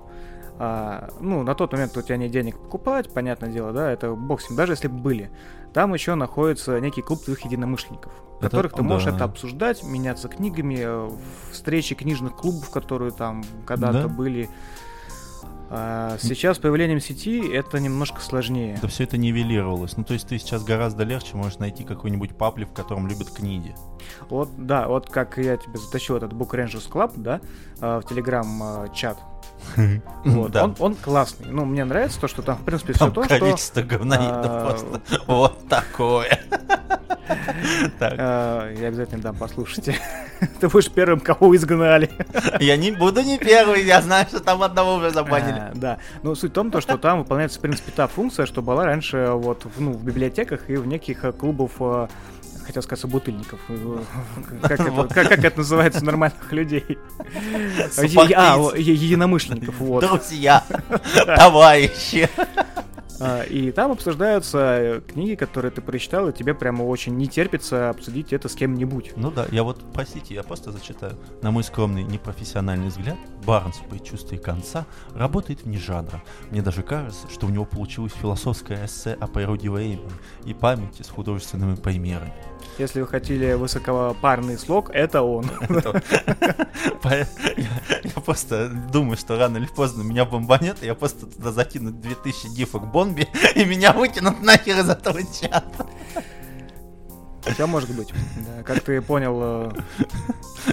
[0.62, 4.42] а, ну, на тот момент у тебя нет денег покупать, понятное дело, да, это бог
[4.42, 5.30] с ним, даже если бы были.
[5.72, 9.16] Там еще находится некий клуб твоих единомышленников, в которых ты можешь да.
[9.16, 11.10] это обсуждать, меняться книгами,
[11.50, 14.08] встречи книжных клубов, которые там когда-то да?
[14.08, 14.50] были.
[15.72, 18.76] А сейчас с появлением сети это немножко сложнее.
[18.82, 19.96] Да все это нивелировалось.
[19.96, 23.72] Ну, то есть ты сейчас гораздо легче можешь найти какой-нибудь паблик, в котором любят книги.
[24.28, 27.40] Вот, да, вот как я тебе затащил этот Book Rangers Club, да,
[27.80, 29.18] а, в Телеграм-чат.
[30.24, 30.64] Вот, Да.
[30.64, 31.46] он, он классный.
[31.50, 33.38] Ну, мне нравится то, что там, в принципе, Там все то, что...
[33.38, 36.40] количество говноидов а, просто вот такое.
[37.98, 39.96] Так, а, я обязательно дам, послушайте.
[40.60, 42.10] Ты будешь первым, кого изгнали.
[42.58, 45.58] я не буду не первый, я знаю, что там одного уже забанили.
[45.58, 48.62] А, Да, ну суть в том, то, что там выполняется, в принципе, та функция, что
[48.62, 52.08] была раньше вот в, ну, библиотеках и в неких э, клубов, э,
[52.70, 53.60] хотел сказать, собутыльников.
[53.68, 53.98] Э,
[54.62, 56.98] Как это, как, как это называется нормальных людей?
[58.34, 60.04] А, единомышленников, вот.
[60.04, 60.64] Друзья,
[61.36, 62.28] товарищи.
[63.20, 67.90] А, И там обсуждаются э, книги, которые ты прочитал, и тебе прямо очень не терпится
[67.90, 69.12] обсудить это с кем-нибудь.
[69.16, 71.18] Ну да, я вот, простите, я просто зачитаю.
[71.42, 76.22] На мой скромный непрофессиональный взгляд, Барнс при чувстве конца работает вне жанра.
[76.50, 80.10] Мне даже кажется, что у него получилось философское эссе о природе времени
[80.44, 82.32] и памяти с художественными примерами.
[82.78, 85.46] Если вы хотели высокопарный слог, это он.
[87.04, 87.26] Я
[88.24, 93.28] просто думаю, что рано или поздно меня бомбанет, я просто туда закину 2000 гифок бомби,
[93.54, 95.86] и меня вытянут нахер из этого чата.
[97.44, 98.12] Все может быть.
[98.36, 99.70] Да, как ты понял, э,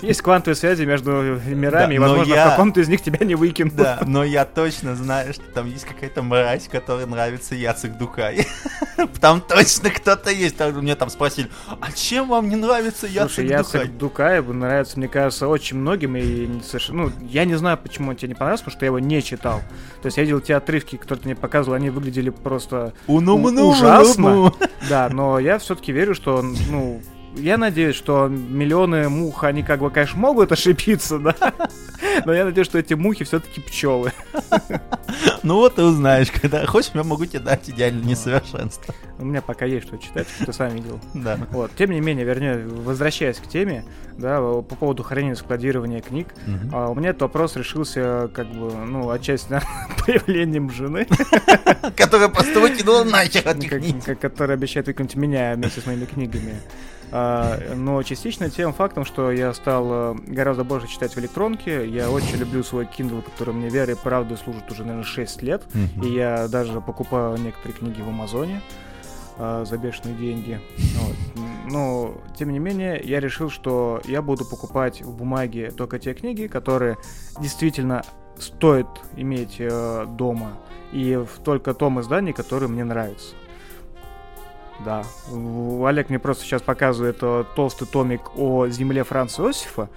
[0.01, 1.11] есть квантовые связи между
[1.45, 3.76] мирами, Да, и, но возможно, я- в каком-то из них тебя не выкинут.
[3.76, 8.45] Да, но я точно знаю, что там есть какая-то мразь, которой нравится Яцек Дукай.
[9.22, 10.57] Там точно кто-то есть.
[10.57, 11.49] Там Мне там спросили,
[11.80, 13.82] а чем вам не нравится Слушай, Яцек Дукай?
[13.82, 17.03] Яцек Дукаев нравится, мне кажется, очень многим, и совершенно...
[17.03, 19.61] Ну, я не знаю, почему он тебе не понравился, потому что я его не читал.
[20.01, 22.93] То есть я видел те отрывки, которые ты мне показывал, они выглядели просто
[23.70, 24.51] ужасно.
[24.89, 26.99] Да, но я все-таки верю, что, он, ну,
[27.38, 31.36] я надеюсь, что миллионы мух, они как бы, конечно, могут ошибиться, да,
[32.26, 34.12] но я надеюсь, что эти мухи все-таки пчелы.
[35.44, 38.94] Ну вот ты узнаешь, когда хочешь, я могу тебе дать идеальное несовершенство.
[39.20, 41.00] У меня пока есть что читать, ты сам видел.
[41.14, 41.38] Да.
[41.52, 43.84] Вот, тем не менее, вернее, возвращаясь к теме,
[44.18, 46.28] да, по поводу хранения и складирования книг,
[46.72, 51.08] а, у меня этот вопрос решился, как бы, ну, отчасти наверное, появлением жены,
[51.96, 56.56] Которая просто выкинула нахер от как- которая обещает выкинуть меня вместе с моими книгами.
[57.12, 61.88] А, но частично тем фактом, что я стал э, гораздо больше читать в электронке.
[61.88, 65.64] Я очень люблю свой Kindle, который мне верой и правдой служит уже, наверное, 6 лет.
[66.03, 68.62] И я даже покупаю некоторые книги в Амазоне
[69.38, 70.60] а, за бешеные деньги.
[70.99, 71.16] Вот.
[71.72, 76.47] Но, тем не менее, я решил, что я буду покупать в бумаге только те книги,
[76.47, 76.97] которые
[77.39, 78.03] действительно
[78.38, 80.58] стоит иметь э, дома.
[80.91, 83.36] И в только том издании, которое мне нравится.
[84.86, 85.04] Да.
[85.86, 89.90] Олег мне просто сейчас показывает э, толстый томик о земле Франца Иосифа.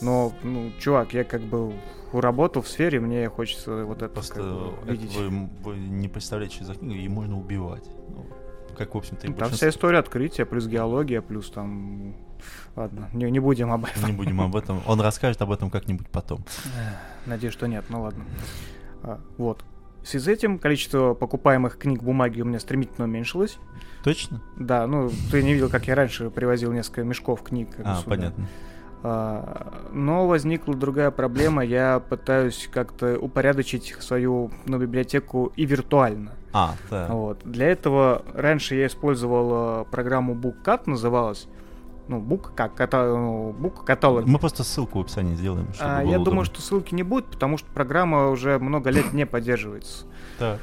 [0.00, 1.72] Но, ну, чувак, я как бы
[2.12, 5.16] работал в сфере, мне хочется вот это Просто как бы это видеть.
[5.16, 7.84] вы, вы не представляете, что за книга, ее можно убивать.
[8.08, 8.24] Ну,
[8.76, 9.56] как, в общем-то, и Ну, Там большинство.
[9.56, 12.14] вся история открытия, плюс геология, плюс там...
[12.76, 14.06] Ладно, не, не будем об этом.
[14.06, 14.80] Не будем об этом.
[14.86, 16.44] Он расскажет об этом как-нибудь потом.
[17.26, 18.24] Надеюсь, что нет, ну ладно.
[19.02, 19.64] А, вот.
[20.02, 23.58] В связи с этим количество покупаемых книг бумаги у меня стремительно уменьшилось.
[24.04, 24.40] Точно?
[24.56, 27.68] Да, ну, ты не видел, как я раньше привозил несколько мешков книг.
[27.84, 28.10] А, сюда.
[28.10, 28.46] понятно.
[29.02, 31.64] А, но возникла другая проблема.
[31.64, 36.32] Я пытаюсь как-то упорядочить свою ну, библиотеку и виртуально.
[36.52, 37.08] А, да.
[37.08, 37.40] Вот.
[37.44, 41.46] Для этого раньше я использовал э, программу BookCat, называлась.
[42.08, 44.24] Ну, Book как ну, Book каталог.
[44.26, 46.24] Мы просто ссылку в описании сделаем, чтобы А, я удобно.
[46.24, 50.06] думаю, что ссылки не будет, потому что программа уже много лет не поддерживается.
[50.38, 50.58] Так.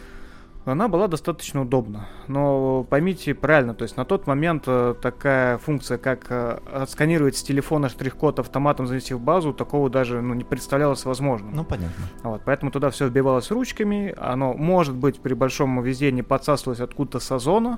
[0.65, 2.07] Она была достаточно удобна.
[2.27, 7.43] Но поймите правильно, то есть на тот момент э, такая функция, как э, отсканировать с
[7.43, 11.53] телефона штрих-код автоматом, занести в базу, такого даже ну, не представлялось возможным.
[11.53, 12.05] Ну, понятно.
[12.23, 14.15] Вот, поэтому туда все вбивалось ручками.
[14.17, 17.77] Оно, может быть, при большом везении подсасывалось откуда-то с озона.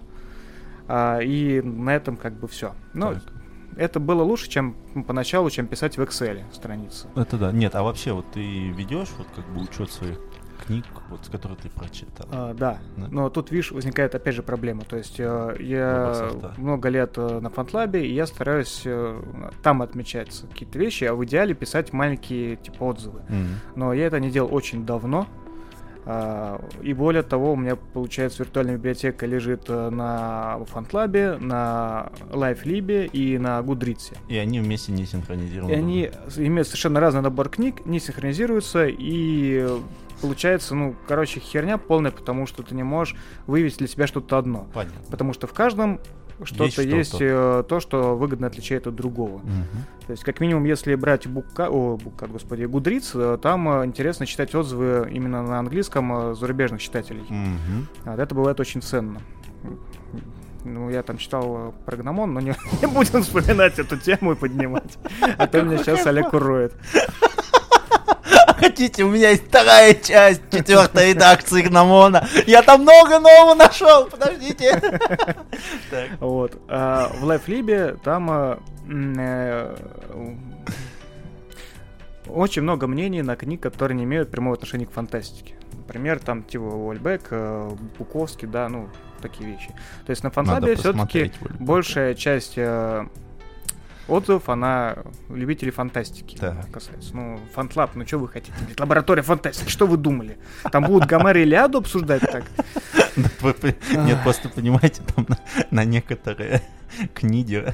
[0.87, 2.71] а, и на этом как бы все.
[2.93, 3.23] Но Так.
[3.77, 4.75] Это было лучше, чем
[5.07, 7.07] поначалу, чем писать в Excel страницы.
[7.15, 7.51] Это да.
[7.51, 10.19] Нет, а вообще вот ты ведешь вот как бы учет своих
[10.65, 12.27] книг, вот, которые ты прочитал.
[12.31, 12.79] А, да.
[12.97, 13.07] Да.
[13.09, 14.81] но тут, видишь, возникает опять же проблема.
[14.81, 16.53] То есть э, я софта.
[16.57, 19.21] много лет э, на фантлабе, и я стараюсь э,
[19.63, 23.21] там отмечать какие-то вещи, а в идеале писать маленькие типа отзывы.
[23.29, 23.59] Мгм.
[23.75, 25.27] Но я это не делал очень давно.
[26.09, 33.09] А, И более того, у меня, получается, виртуальная библиотека лежит э, на фантлабе, на LiveLib
[33.11, 34.15] и на Гудрице.
[34.29, 35.69] И они вместе не синхронизированы.
[35.69, 39.79] И они имеют совершенно разный набор книг, не синхронизируются, и э,
[40.21, 44.69] получается, ну, короче, херня полная, потому что ты не можешь вывести для себя что-то одно.
[44.73, 45.01] Понятно.
[45.11, 45.99] Потому что в каждом
[46.43, 47.25] что-то есть, что-то.
[47.25, 49.39] э, то, что выгодно отличает от другого.
[49.39, 49.85] Мгм.
[50.05, 54.25] То есть, как минимум, если брать Букка, о, Букка, господи, Гудриц, э, там э, интересно
[54.25, 57.25] читать отзывы именно на английском зарубежных читателей.
[58.05, 59.21] Вот это бывает очень ценно.
[60.63, 64.97] Ну, я там читал про гномон, но не, не будем вспоминать эту тему и поднимать.
[65.37, 66.73] А то меня сейчас Олег уроет.
[68.59, 72.27] Хотите, у меня есть вторая часть четвертой редакции Гномона.
[72.47, 74.05] Я там много нового нашел.
[74.05, 74.81] Подождите.
[76.19, 76.59] Вот.
[76.67, 79.75] А в LiveLib там м, э,
[82.27, 85.55] очень много мнений на книг, которые не имеют прямого отношения к фантастике.
[85.73, 88.89] Например, там типа Уольбек, э, Буковский, да, ну,
[89.21, 89.69] такие вещи.
[90.05, 93.05] То есть на Фантлабе Надо все-таки большая часть э,
[94.07, 94.97] отзывов, она
[95.29, 96.69] любителей фантастики Так.
[96.71, 97.15] касается.
[97.15, 98.53] Ну, фантлаб, ну что вы хотите?
[98.57, 100.37] Говорит, Лаборатория фантастики, что вы думали?
[100.71, 102.43] Там будут Гомера и Илиаду обсуждать так?
[103.17, 105.27] Да Нет, просто понимаете, там
[105.71, 106.61] на, некоторые
[107.15, 107.73] книги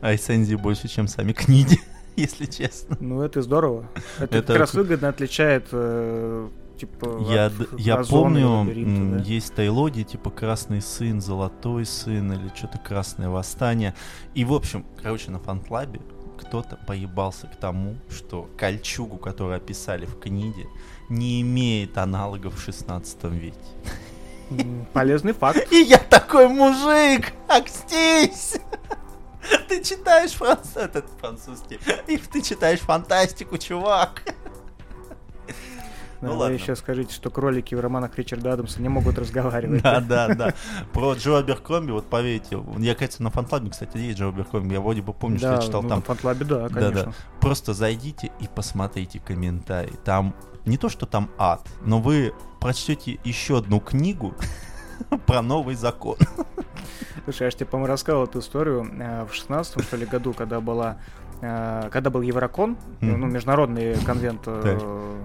[0.00, 1.78] рецензии больше, чем сами книги,
[2.16, 2.96] если честно.
[3.00, 3.88] Ну, это здорово.
[4.18, 6.48] Это, Это как раз выгодно отличает, э,
[6.78, 8.64] типа, Я, я помню,
[9.16, 9.22] да.
[9.22, 13.94] есть тайлоги, типа Красный сын, Золотой сын или что-то Красное восстание.
[14.34, 16.00] И, в общем, короче, на фантлабе
[16.38, 20.66] кто-то поебался к тому, что кольчугу, которую описали в книге,
[21.08, 23.56] не имеет аналогов в 16 веке.
[24.92, 25.66] Полезный факт.
[25.72, 28.56] И я такой мужик, акстись!
[29.68, 30.76] Ты читаешь франц...
[30.76, 34.22] этот французский, и ты читаешь фантастику, чувак.
[36.20, 36.54] Ну вы ладно.
[36.54, 39.82] еще скажите, что кролики в романах Ричарда Адамса не могут разговаривать.
[39.82, 40.54] Да, да, да.
[40.92, 45.02] Про Джо Аберкромби, вот поверьте, я, кажется, на фантлабе, кстати, есть Джо Аберкромби, я вроде
[45.02, 45.98] бы помню, что я читал ну, там.
[45.98, 47.14] на фантлабе, да, конечно.
[47.40, 49.94] Просто зайдите и посмотрите комментарии.
[50.04, 54.34] Там не то, что там ад, но вы прочтете еще одну книгу
[55.26, 56.16] про новый закон.
[57.24, 60.60] Слушай, я же тебе, по-моему, рассказывал эту историю э, в 16 что ли, году, когда
[60.60, 60.98] была
[61.40, 64.78] когда был Еврокон, ну, международный конвент, э.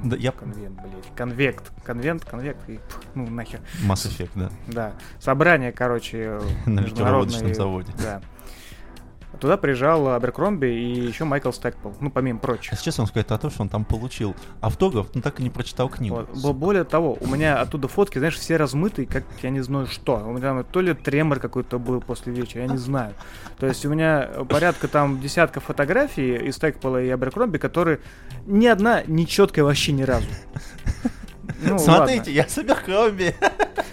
[0.04, 2.80] Да, я- конвент, блядь, конвект, конвент, конвект, и,
[3.16, 4.50] ну, нахер, Mass Effect, да.
[4.68, 7.92] да, собрание, короче, э, На ликероводочном заводе.
[8.02, 8.22] да.
[9.44, 12.72] Туда приезжал Аберкромби и еще Майкл Стэкпл, ну, помимо прочих.
[12.72, 15.50] А сейчас он сказать о том, что он там получил автограф, но так и не
[15.50, 16.16] прочитал книгу.
[16.16, 16.30] Вот.
[16.42, 20.16] Бо- Более того, у меня оттуда фотки, знаешь, все размытые, как я не знаю что.
[20.26, 23.16] У меня там то ли тремор какой-то был после вечера, я не знаю.
[23.60, 28.00] То есть у меня порядка там десятка фотографий из Текпола и Аберкромби, которые
[28.46, 30.28] ни одна не четкая вообще ни разу.
[31.62, 32.50] Ну, Смотрите, я ладно.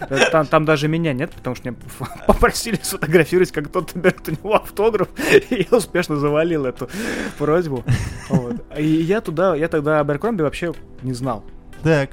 [0.09, 1.79] Э, Там, там даже меня нет, потому что меня
[2.27, 5.09] попросили сфотографировать, как кто-то берет у него автограф,
[5.51, 6.89] и я успешно завалил эту
[7.39, 7.85] просьбу.
[8.29, 8.57] Вот.
[8.79, 10.73] И я туда, я тогда Аберкромби вообще
[11.03, 11.45] не знал.
[11.83, 12.11] Так.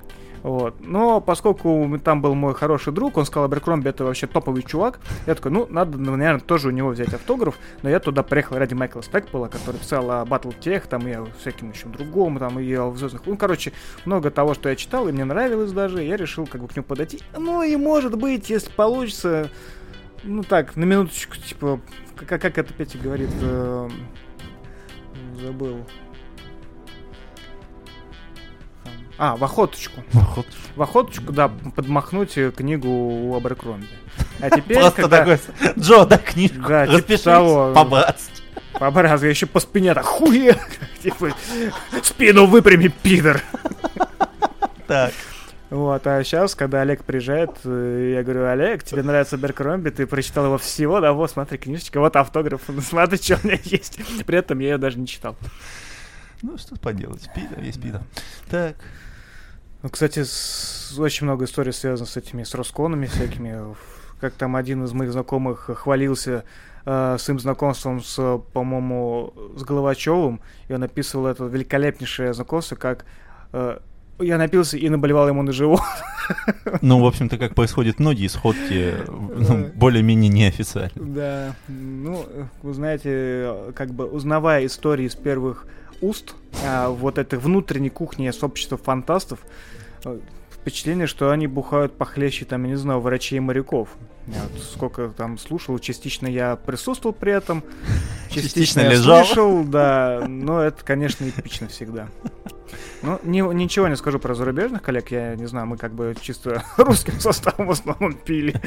[0.48, 0.76] Вот.
[0.80, 5.36] Но поскольку там был мой хороший друг, он сказал, Аберкромби это вообще топовый чувак, я
[5.36, 9.02] такой, ну, надо, наверное, тоже у него взять автограф, но я туда приехал ради Майкла
[9.02, 13.26] Стэкпола, который писал о Battletech, там, и о всяким еще другом, там, и о звездных...
[13.26, 13.74] Ну, короче,
[14.06, 16.86] много того, что я читал, и мне нравилось даже, я решил как бы к нему
[16.86, 17.20] подойти.
[17.38, 19.50] Ну, и может быть, если получится,
[20.24, 21.82] ну, так, на минуточку, типа,
[22.16, 23.92] как, как это Петя говорит, эм,
[25.42, 25.84] забыл.
[29.18, 30.46] А, в охоточку Вот.
[30.76, 33.88] в охоточку, да, подмахнуть книгу у Аберкромби.
[34.40, 35.40] А теперь, Просто такой,
[35.78, 37.74] Джо, книжку, Да, типа распишись того.
[37.74, 38.44] по-братски.
[38.74, 40.56] по образу я еще по спине так хуе,
[41.04, 41.32] типа,
[42.04, 43.42] спину выпрями, пидор.
[44.88, 45.14] Так.
[45.70, 50.46] Вот, а сейчас, когда Олег приезжает, э, я говорю, Олег, тебе нравится Беркромби, ты прочитал
[50.46, 54.00] его всего, да, вот, смотри, книжечка, вот автограф, ну, смотри, что у меня есть.
[54.26, 55.36] При этом я ее даже не читал.
[56.42, 58.02] Ну, что поделать, пидор есть пидор.
[58.50, 58.78] Так.
[59.84, 63.76] Ну, кстати, с- очень много историй связано с этими, с Росконами всякими.
[64.20, 66.44] Как там один из моих знакомых хвалился
[66.86, 73.06] э, своим знакомством с, по-моему, с Головачевым, и он описывал это великолепнейшее знакомство, как
[73.54, 73.78] э,
[74.20, 75.82] я напился и наболевал ему на живот.
[76.82, 80.92] Ну, в общем-то, как происходят многие сходки, ну, более-менее неофициально.
[80.96, 82.26] Да, ну,
[82.64, 85.68] вы знаете, как бы узнавая истории из первых
[86.02, 89.40] уст а, вот этой внутренней кухни сообщества фантастов,
[90.06, 90.20] э,
[90.68, 93.90] впечатление, что они бухают похлеще, там, я не знаю, врачей и моряков.
[94.28, 97.64] Я вот сколько там слушал, частично я присутствовал при этом,
[98.30, 99.24] частично, Частично я лежал.
[99.26, 102.10] слышал, да, но это, конечно, эпично всегда.
[103.02, 106.62] Ну, ни- ничего не скажу про зарубежных коллег, я не знаю, мы как бы чисто
[106.78, 108.60] русским составом в основном пили.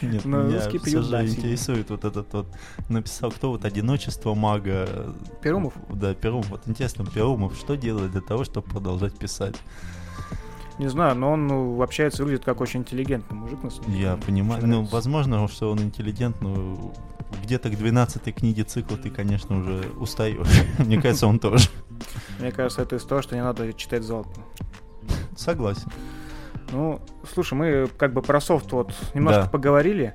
[0.00, 2.46] Нет, Но меня русский все пьют, да, интересует вот этот вот,
[2.88, 5.16] написал кто вот «Одиночество мага».
[5.42, 5.72] Перумов?
[5.88, 6.50] Да, Перумов.
[6.50, 9.56] Вот интересно, Перумов что делает для того, чтобы продолжать писать?
[10.78, 14.02] Не знаю, но он ну, общается, выглядит как очень интеллигентный мужик, на самом деле.
[14.02, 16.92] Я понимаю, ну, возможно, что он интеллигент, но
[17.42, 20.46] где-то к 12 книге цикла ты, конечно, уже устаешь.
[20.78, 21.68] Мне кажется, он тоже.
[22.38, 24.44] Мне кажется, это из того, что не надо читать залпом.
[25.36, 25.90] Согласен.
[26.70, 27.00] Ну,
[27.32, 29.48] слушай, мы как бы про софт вот немножко Да.
[29.48, 30.14] поговорили.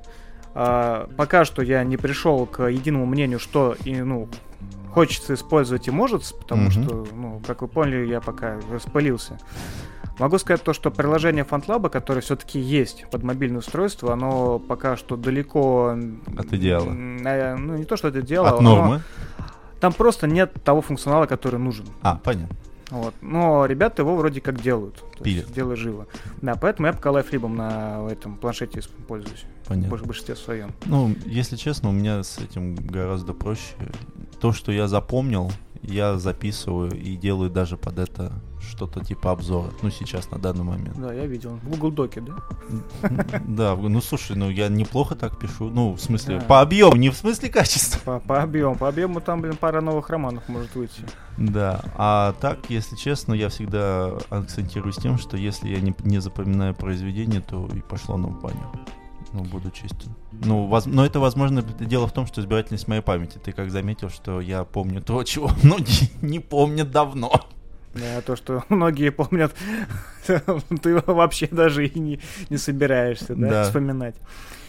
[0.55, 4.29] А, пока что я не пришел к единому мнению, что и, ну,
[4.93, 6.71] хочется использовать и может, потому Мгм.
[6.71, 9.37] что, ну, как вы поняли, я пока распылился.
[10.19, 15.15] Могу сказать то, что приложение FantLab, которое все-таки есть под мобильное устройство, оно пока что
[15.17, 15.97] далеко...
[16.37, 16.91] От идеала.
[16.91, 18.49] э, Ну, не то, что это идеало.
[18.49, 19.01] От оно- нормы.
[19.79, 21.87] Там просто нет того функционала, который нужен.
[22.03, 22.55] А, понятно.
[22.91, 23.15] Вот.
[23.21, 25.03] Но ребята его вроде как делают.
[25.23, 25.51] Пилят.
[25.51, 26.05] дело живо.
[26.43, 29.45] Да, поэтому я пока лайфлибом на этом планшете пользуюсь.
[29.67, 29.97] Понятно.
[29.97, 30.71] В большинстве своем.
[30.85, 33.73] Ну, если честно, у меня с этим гораздо проще.
[34.43, 35.49] То, что я запомнил,
[35.83, 39.71] я записываю и делаю даже под это что-то типа обзора.
[39.81, 40.99] Ну, сейчас, на данный момент.
[40.99, 41.51] Да, я видел.
[41.63, 42.33] В Google Доке, да?
[43.47, 45.69] Да, ну слушай, ну я неплохо так пишу.
[45.69, 48.21] Ну, в смысле, по объему, не в смысле качества.
[48.27, 48.75] По, объему.
[48.75, 51.03] По объему там, блин, пара новых романов может выйти.
[51.37, 57.39] Да, а так, если честно, я всегда акцентируюсь тем, что если я не, запоминаю произведение,
[57.39, 58.69] то и пошло в баню.
[59.33, 60.13] Ну, буду честен.
[60.31, 63.39] Ну, воз- но это, возможно, дело в том, что избирательность моей памяти.
[63.43, 67.31] Ты как заметил, что я помню то, чего многие не помнят давно.
[67.95, 69.53] Да, то, что многие помнят,
[70.27, 72.19] ты вообще даже и не,
[72.49, 73.63] не собираешься, да, Да.
[73.63, 74.15] вспоминать.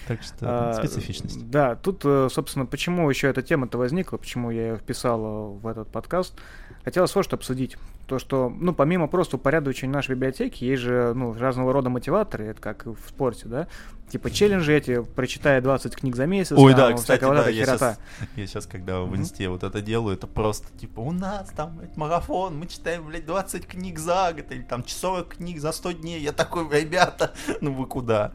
[0.06, 1.48] Так что А, специфичность.
[1.48, 5.66] Да, тут, э, собственно, почему еще эта тема-то возникла, почему я ее вписал э, в
[5.66, 6.34] этот подкаст.
[6.85, 7.78] Хотелось вот что обсудить.
[8.06, 12.61] То, что, ну, помимо просто упорядочения нашей библиотеки, есть же, ну, разного рода мотиваторы, это
[12.61, 13.69] как в спорте, да?
[14.11, 16.52] Типа челленджи эти, прочитай 20 книг за месяц.
[16.59, 17.98] Ой, там, да, кстати, вот да, я сейчас,
[18.36, 21.97] я сейчас, когда в инсте вот это делаю, это просто типа у нас там блядь,
[21.97, 26.20] марафон, мы читаем, блядь, 20 книг за год, или там 40 книг за 100 дней.
[26.20, 27.32] Я такой, ребята,
[27.62, 28.32] ну вы куда?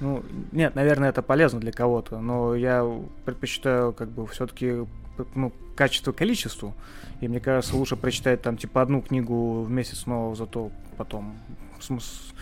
[0.00, 2.90] Ну, нет, наверное, это полезно для кого-то, но я
[3.26, 4.86] предпочитаю как бы все-таки
[5.34, 6.74] ну, качество количеству.
[7.20, 11.36] И мне кажется, лучше прочитать там типа одну книгу в месяц, но зато потом
[11.80, 12.32] смыс-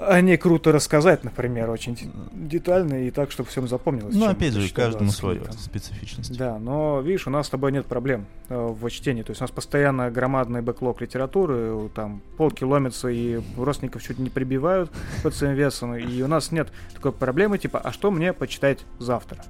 [0.00, 1.98] о ней круто рассказать, например, очень
[2.32, 4.14] детально и так, чтобы всем запомнилось.
[4.14, 5.52] Ну, опять же, каждому 20 книг свое, там.
[5.52, 6.36] специфичность.
[6.36, 9.22] Да, но видишь, у нас с тобой нет проблем э, в чтении.
[9.22, 14.30] То есть у нас постоянно громадный бэклог литературы, там полки ломятся и родственников чуть не
[14.30, 14.90] прибивают
[15.22, 15.94] под своим весом.
[15.94, 19.44] И у нас нет такой проблемы, типа, а что мне почитать завтра?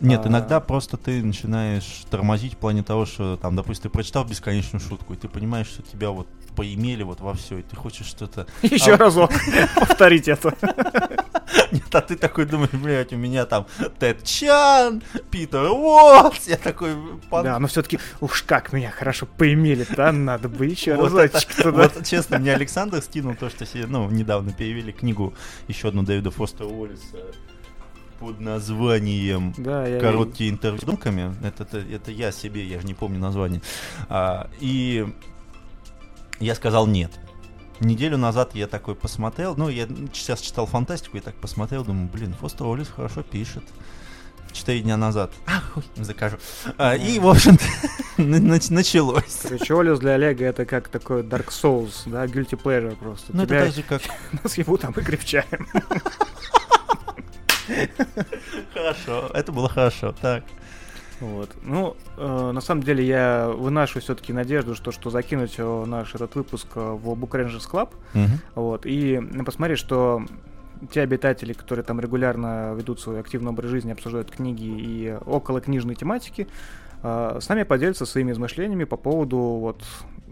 [0.00, 0.28] Нет, А.
[0.28, 5.12] иногда просто ты начинаешь тормозить в плане того, что там, допустим, ты прочитал бесконечную шутку,
[5.12, 8.46] и ты понимаешь, что тебя вот поимели вот во все, и ты хочешь что-то...
[8.62, 9.30] Еще А- разок
[9.76, 10.54] повторить это.
[11.72, 13.66] Нет, а ты такой думаешь, блядь, у меня там
[13.98, 16.96] Тед Чан, Питер Уотс, я такой...
[17.30, 21.70] пан- Да, но все-таки, уж как меня хорошо поимели, да, надо бы еще разочек туда.
[21.82, 25.34] Вот, честно, мне Александр скинул то, что себе, ну, недавно перевели книгу,
[25.68, 27.16] еще одну Дэвида Фостера Уоллиса
[28.20, 31.34] под названием Да, я короткие интервью с думками.
[31.42, 33.62] Это, это, это я себе, я же не помню название.
[34.08, 35.08] А, и
[36.38, 37.10] я сказал нет.
[37.80, 42.34] Неделю назад я такой посмотрел, ну, я сейчас читал фантастику и так посмотрел, думаю, блин,
[42.34, 43.64] Фостер Уоллес хорошо пишет.
[44.52, 45.30] Четыре дня назад.
[45.46, 46.36] А, хуй, закажу.
[46.76, 47.64] А, и, в общем-то,
[48.18, 49.40] нач- началось.
[49.44, 53.26] Короче, Олес для Олега это как такой Dark Souls, да, guilty pleasure просто.
[53.28, 54.02] Ну, это Тебя так же, как...
[54.42, 55.66] нас его там и крепчаем.
[58.74, 60.14] Хорошо, это было хорошо.
[60.20, 60.44] Так.
[61.20, 61.50] Вот.
[61.62, 66.34] Ну, э, на самом деле я выношу все-таки надежду, что, что закинуть э, наш этот
[66.34, 68.40] выпуск э, в Book Rangers Club, Мгм.
[68.54, 70.22] вот, и посмотреть, что
[70.90, 75.94] те обитатели, которые там регулярно ведут свой активный образ жизни, обсуждают книги и около книжной
[75.94, 76.48] тематики,
[77.02, 79.82] э, с нами поделятся своими измышлениями по поводу вот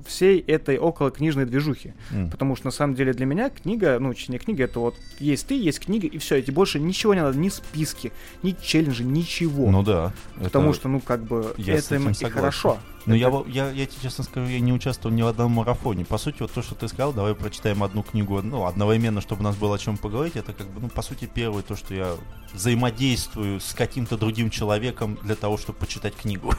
[0.07, 1.93] всей этой около книжной движухи.
[2.12, 2.31] М.
[2.31, 5.55] Потому что на самом деле для меня книга, ну, чтение книги, это вот есть ты,
[5.59, 8.12] есть книга, и все, и тебе больше ничего не надо, ни списки,
[8.43, 9.70] ни челленджи, ничего.
[9.70, 10.12] Ну да.
[10.36, 12.31] Потому это- что, ну, как бы, я это и согласен.
[12.31, 12.78] хорошо.
[13.07, 16.05] Ну, я, я, я тебе честно скажу, я не участвовал ни в одном марафоне.
[16.05, 19.45] По сути, вот то, что ты сказал, давай прочитаем одну книгу, ну, одновременно, чтобы у
[19.45, 22.15] нас было о чем поговорить, это как бы, ну, по сути, первое то, что я
[22.53, 26.53] взаимодействую с каким-то другим человеком для того, чтобы почитать книгу.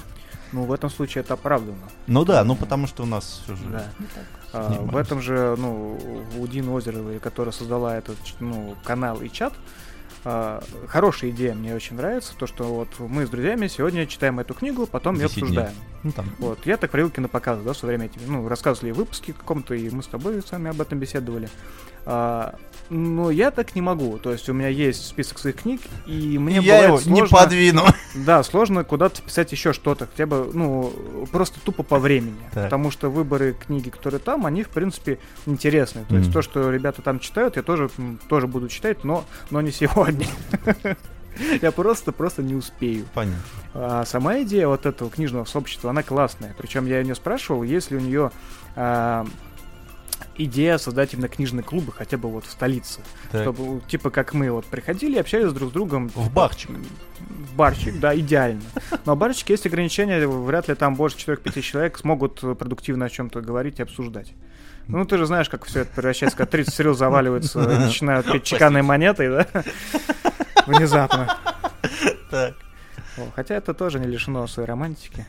[0.52, 1.78] Ну, в этом случае это оправдано.
[2.08, 3.64] Ну да, ну потому что у нас все же...
[3.66, 3.86] Да.
[4.52, 6.00] А, в этом же, ну,
[6.40, 9.54] у Дины Озеровой, которая создала этот, ну, канал и чат,
[10.26, 14.54] а, хорошая идея, мне очень нравится, то, что вот мы с друзьями сегодня читаем эту
[14.54, 15.42] книгу, потом ее 10 дней.
[15.44, 15.74] обсуждаем.
[16.04, 18.96] Ну, там, Вот, я так привык кинопоказы, да, в свое время эти, ну, рассказывали в
[18.96, 21.50] выпуске каком-то, и мы с тобой с вами об этом беседовали.
[22.12, 22.56] А,
[22.90, 26.56] но я так не могу, то есть у меня есть список своих книг, и мне
[26.56, 27.84] я его бывает не сложно- подвину.
[28.16, 30.92] Да, сложно куда-то писать еще что-то, хотя бы, ну,
[31.32, 32.40] просто тупо по времени.
[32.52, 32.64] Так.
[32.64, 36.06] Потому что выборы книги, которые там, они, в принципе, интересные.
[36.06, 36.34] То есть Мгм.
[36.34, 37.92] то, что ребята там читают, я тоже,
[38.28, 40.26] тоже буду читать, но, но не сегодня.
[41.62, 43.06] Я просто, просто не успею.
[43.14, 43.42] Понятно.
[43.74, 46.54] А сама идея вот этого книжного сообщества, она классная.
[46.58, 48.32] Причем я у нее спрашивал, есть ли у нее
[48.76, 49.26] а,
[50.40, 53.02] идея создать именно книжные клубы, хотя бы вот в столице.
[53.32, 53.42] Так.
[53.42, 56.10] Чтобы, типа, как мы вот приходили и общались друг с другом.
[56.10, 56.72] В барчик.
[57.20, 58.62] В барчик, да, идеально.
[59.06, 63.42] Но в барчике есть ограничения, вряд ли там больше 4-5 человек смогут продуктивно о чем-то
[63.42, 64.34] говорить и обсуждать.
[64.88, 68.82] Ну, ты же знаешь, как все это превращается, когда 30 серил заваливаются, начинают петь чеканной
[68.82, 69.64] монетой, да?
[70.66, 71.38] Внезапно.
[72.32, 72.56] Так.
[73.36, 75.26] Хотя это тоже не лишено своей романтики.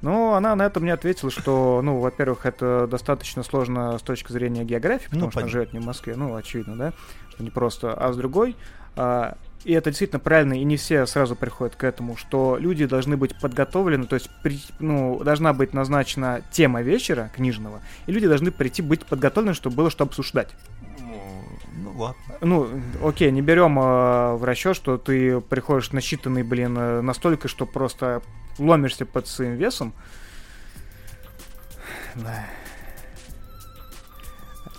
[0.00, 4.64] Но она на это мне ответила, что, ну, во-первых, это достаточно сложно с точки зрения
[4.64, 5.60] географии, потому Ну, что она понятно.
[5.60, 6.92] живет не в Москве, ну, очевидно, да,
[7.30, 8.56] что не просто, а с другой,
[8.96, 13.16] а, и это действительно правильно, и не все сразу приходят к этому, что люди должны
[13.16, 18.50] быть подготовлены, то есть, при, ну, должна быть назначена тема вечера книжного, и люди должны
[18.50, 20.48] прийти быть подготовлены, чтобы было что обсуждать.
[21.74, 22.22] Ну ладно.
[22.40, 22.68] Ну,
[23.02, 28.22] окей, не берем э, в расчет, что ты приходишь насчитанный, блин, э, настолько, что просто
[28.58, 29.94] ломишься под своим весом.
[32.14, 32.46] Да.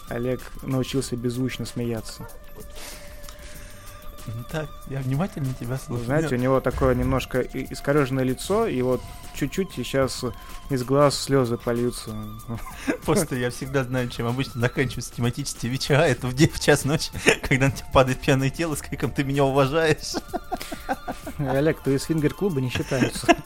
[0.09, 2.27] Олег научился беззвучно смеяться.
[4.27, 6.05] Ну Так, я внимательно тебя слушаю.
[6.05, 9.01] знаете, у него такое немножко искореженное лицо, и вот
[9.35, 10.23] чуть-чуть и сейчас
[10.69, 12.11] из глаз слезы польются.
[13.05, 16.01] Просто я всегда знаю, чем обычно заканчиваются тематические вечера.
[16.01, 17.11] Это в, день, в час ночи,
[17.41, 20.15] когда на тебя падает пьяное тело с криком «Ты меня уважаешь!»
[21.37, 23.27] Олег, то из фингер-клуба не считаются.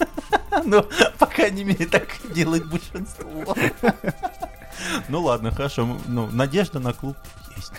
[0.65, 0.85] Ну,
[1.17, 3.55] по крайней мере, так делает большинство.
[5.09, 5.97] Ну ладно, хорошо.
[6.07, 7.17] Ну, надежда на клуб
[7.55, 7.71] есть.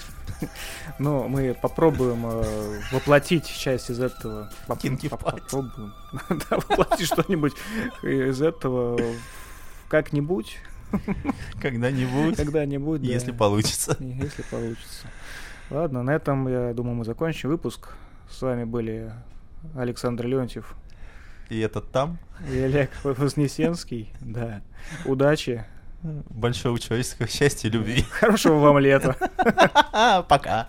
[0.99, 4.51] Ну, мы попробуем э, воплотить часть из этого.
[4.67, 5.23] Поп- Кинки поп-.
[5.25, 5.95] Попробуем.
[6.29, 7.53] Да, воплотить что-нибудь
[8.03, 8.99] из этого
[9.89, 10.59] как-нибудь,
[11.61, 13.03] Когда-нибудь, когда-нибудь.
[13.03, 13.09] да.
[13.09, 13.97] если получится.
[14.01, 15.07] Если получится.
[15.71, 17.91] Ладно, на этом, я думаю, мы закончим выпуск.
[18.31, 19.13] С вами были
[19.77, 20.75] Александр Леонтьев
[21.49, 22.19] И этот там.
[22.51, 24.11] и Олег Вознесенский.
[24.21, 24.63] Да.
[25.05, 25.65] Удачи.
[26.03, 28.03] Большого человеческого счастья и любви.
[28.03, 29.17] Хорошего вам лета.
[30.29, 30.69] Пока.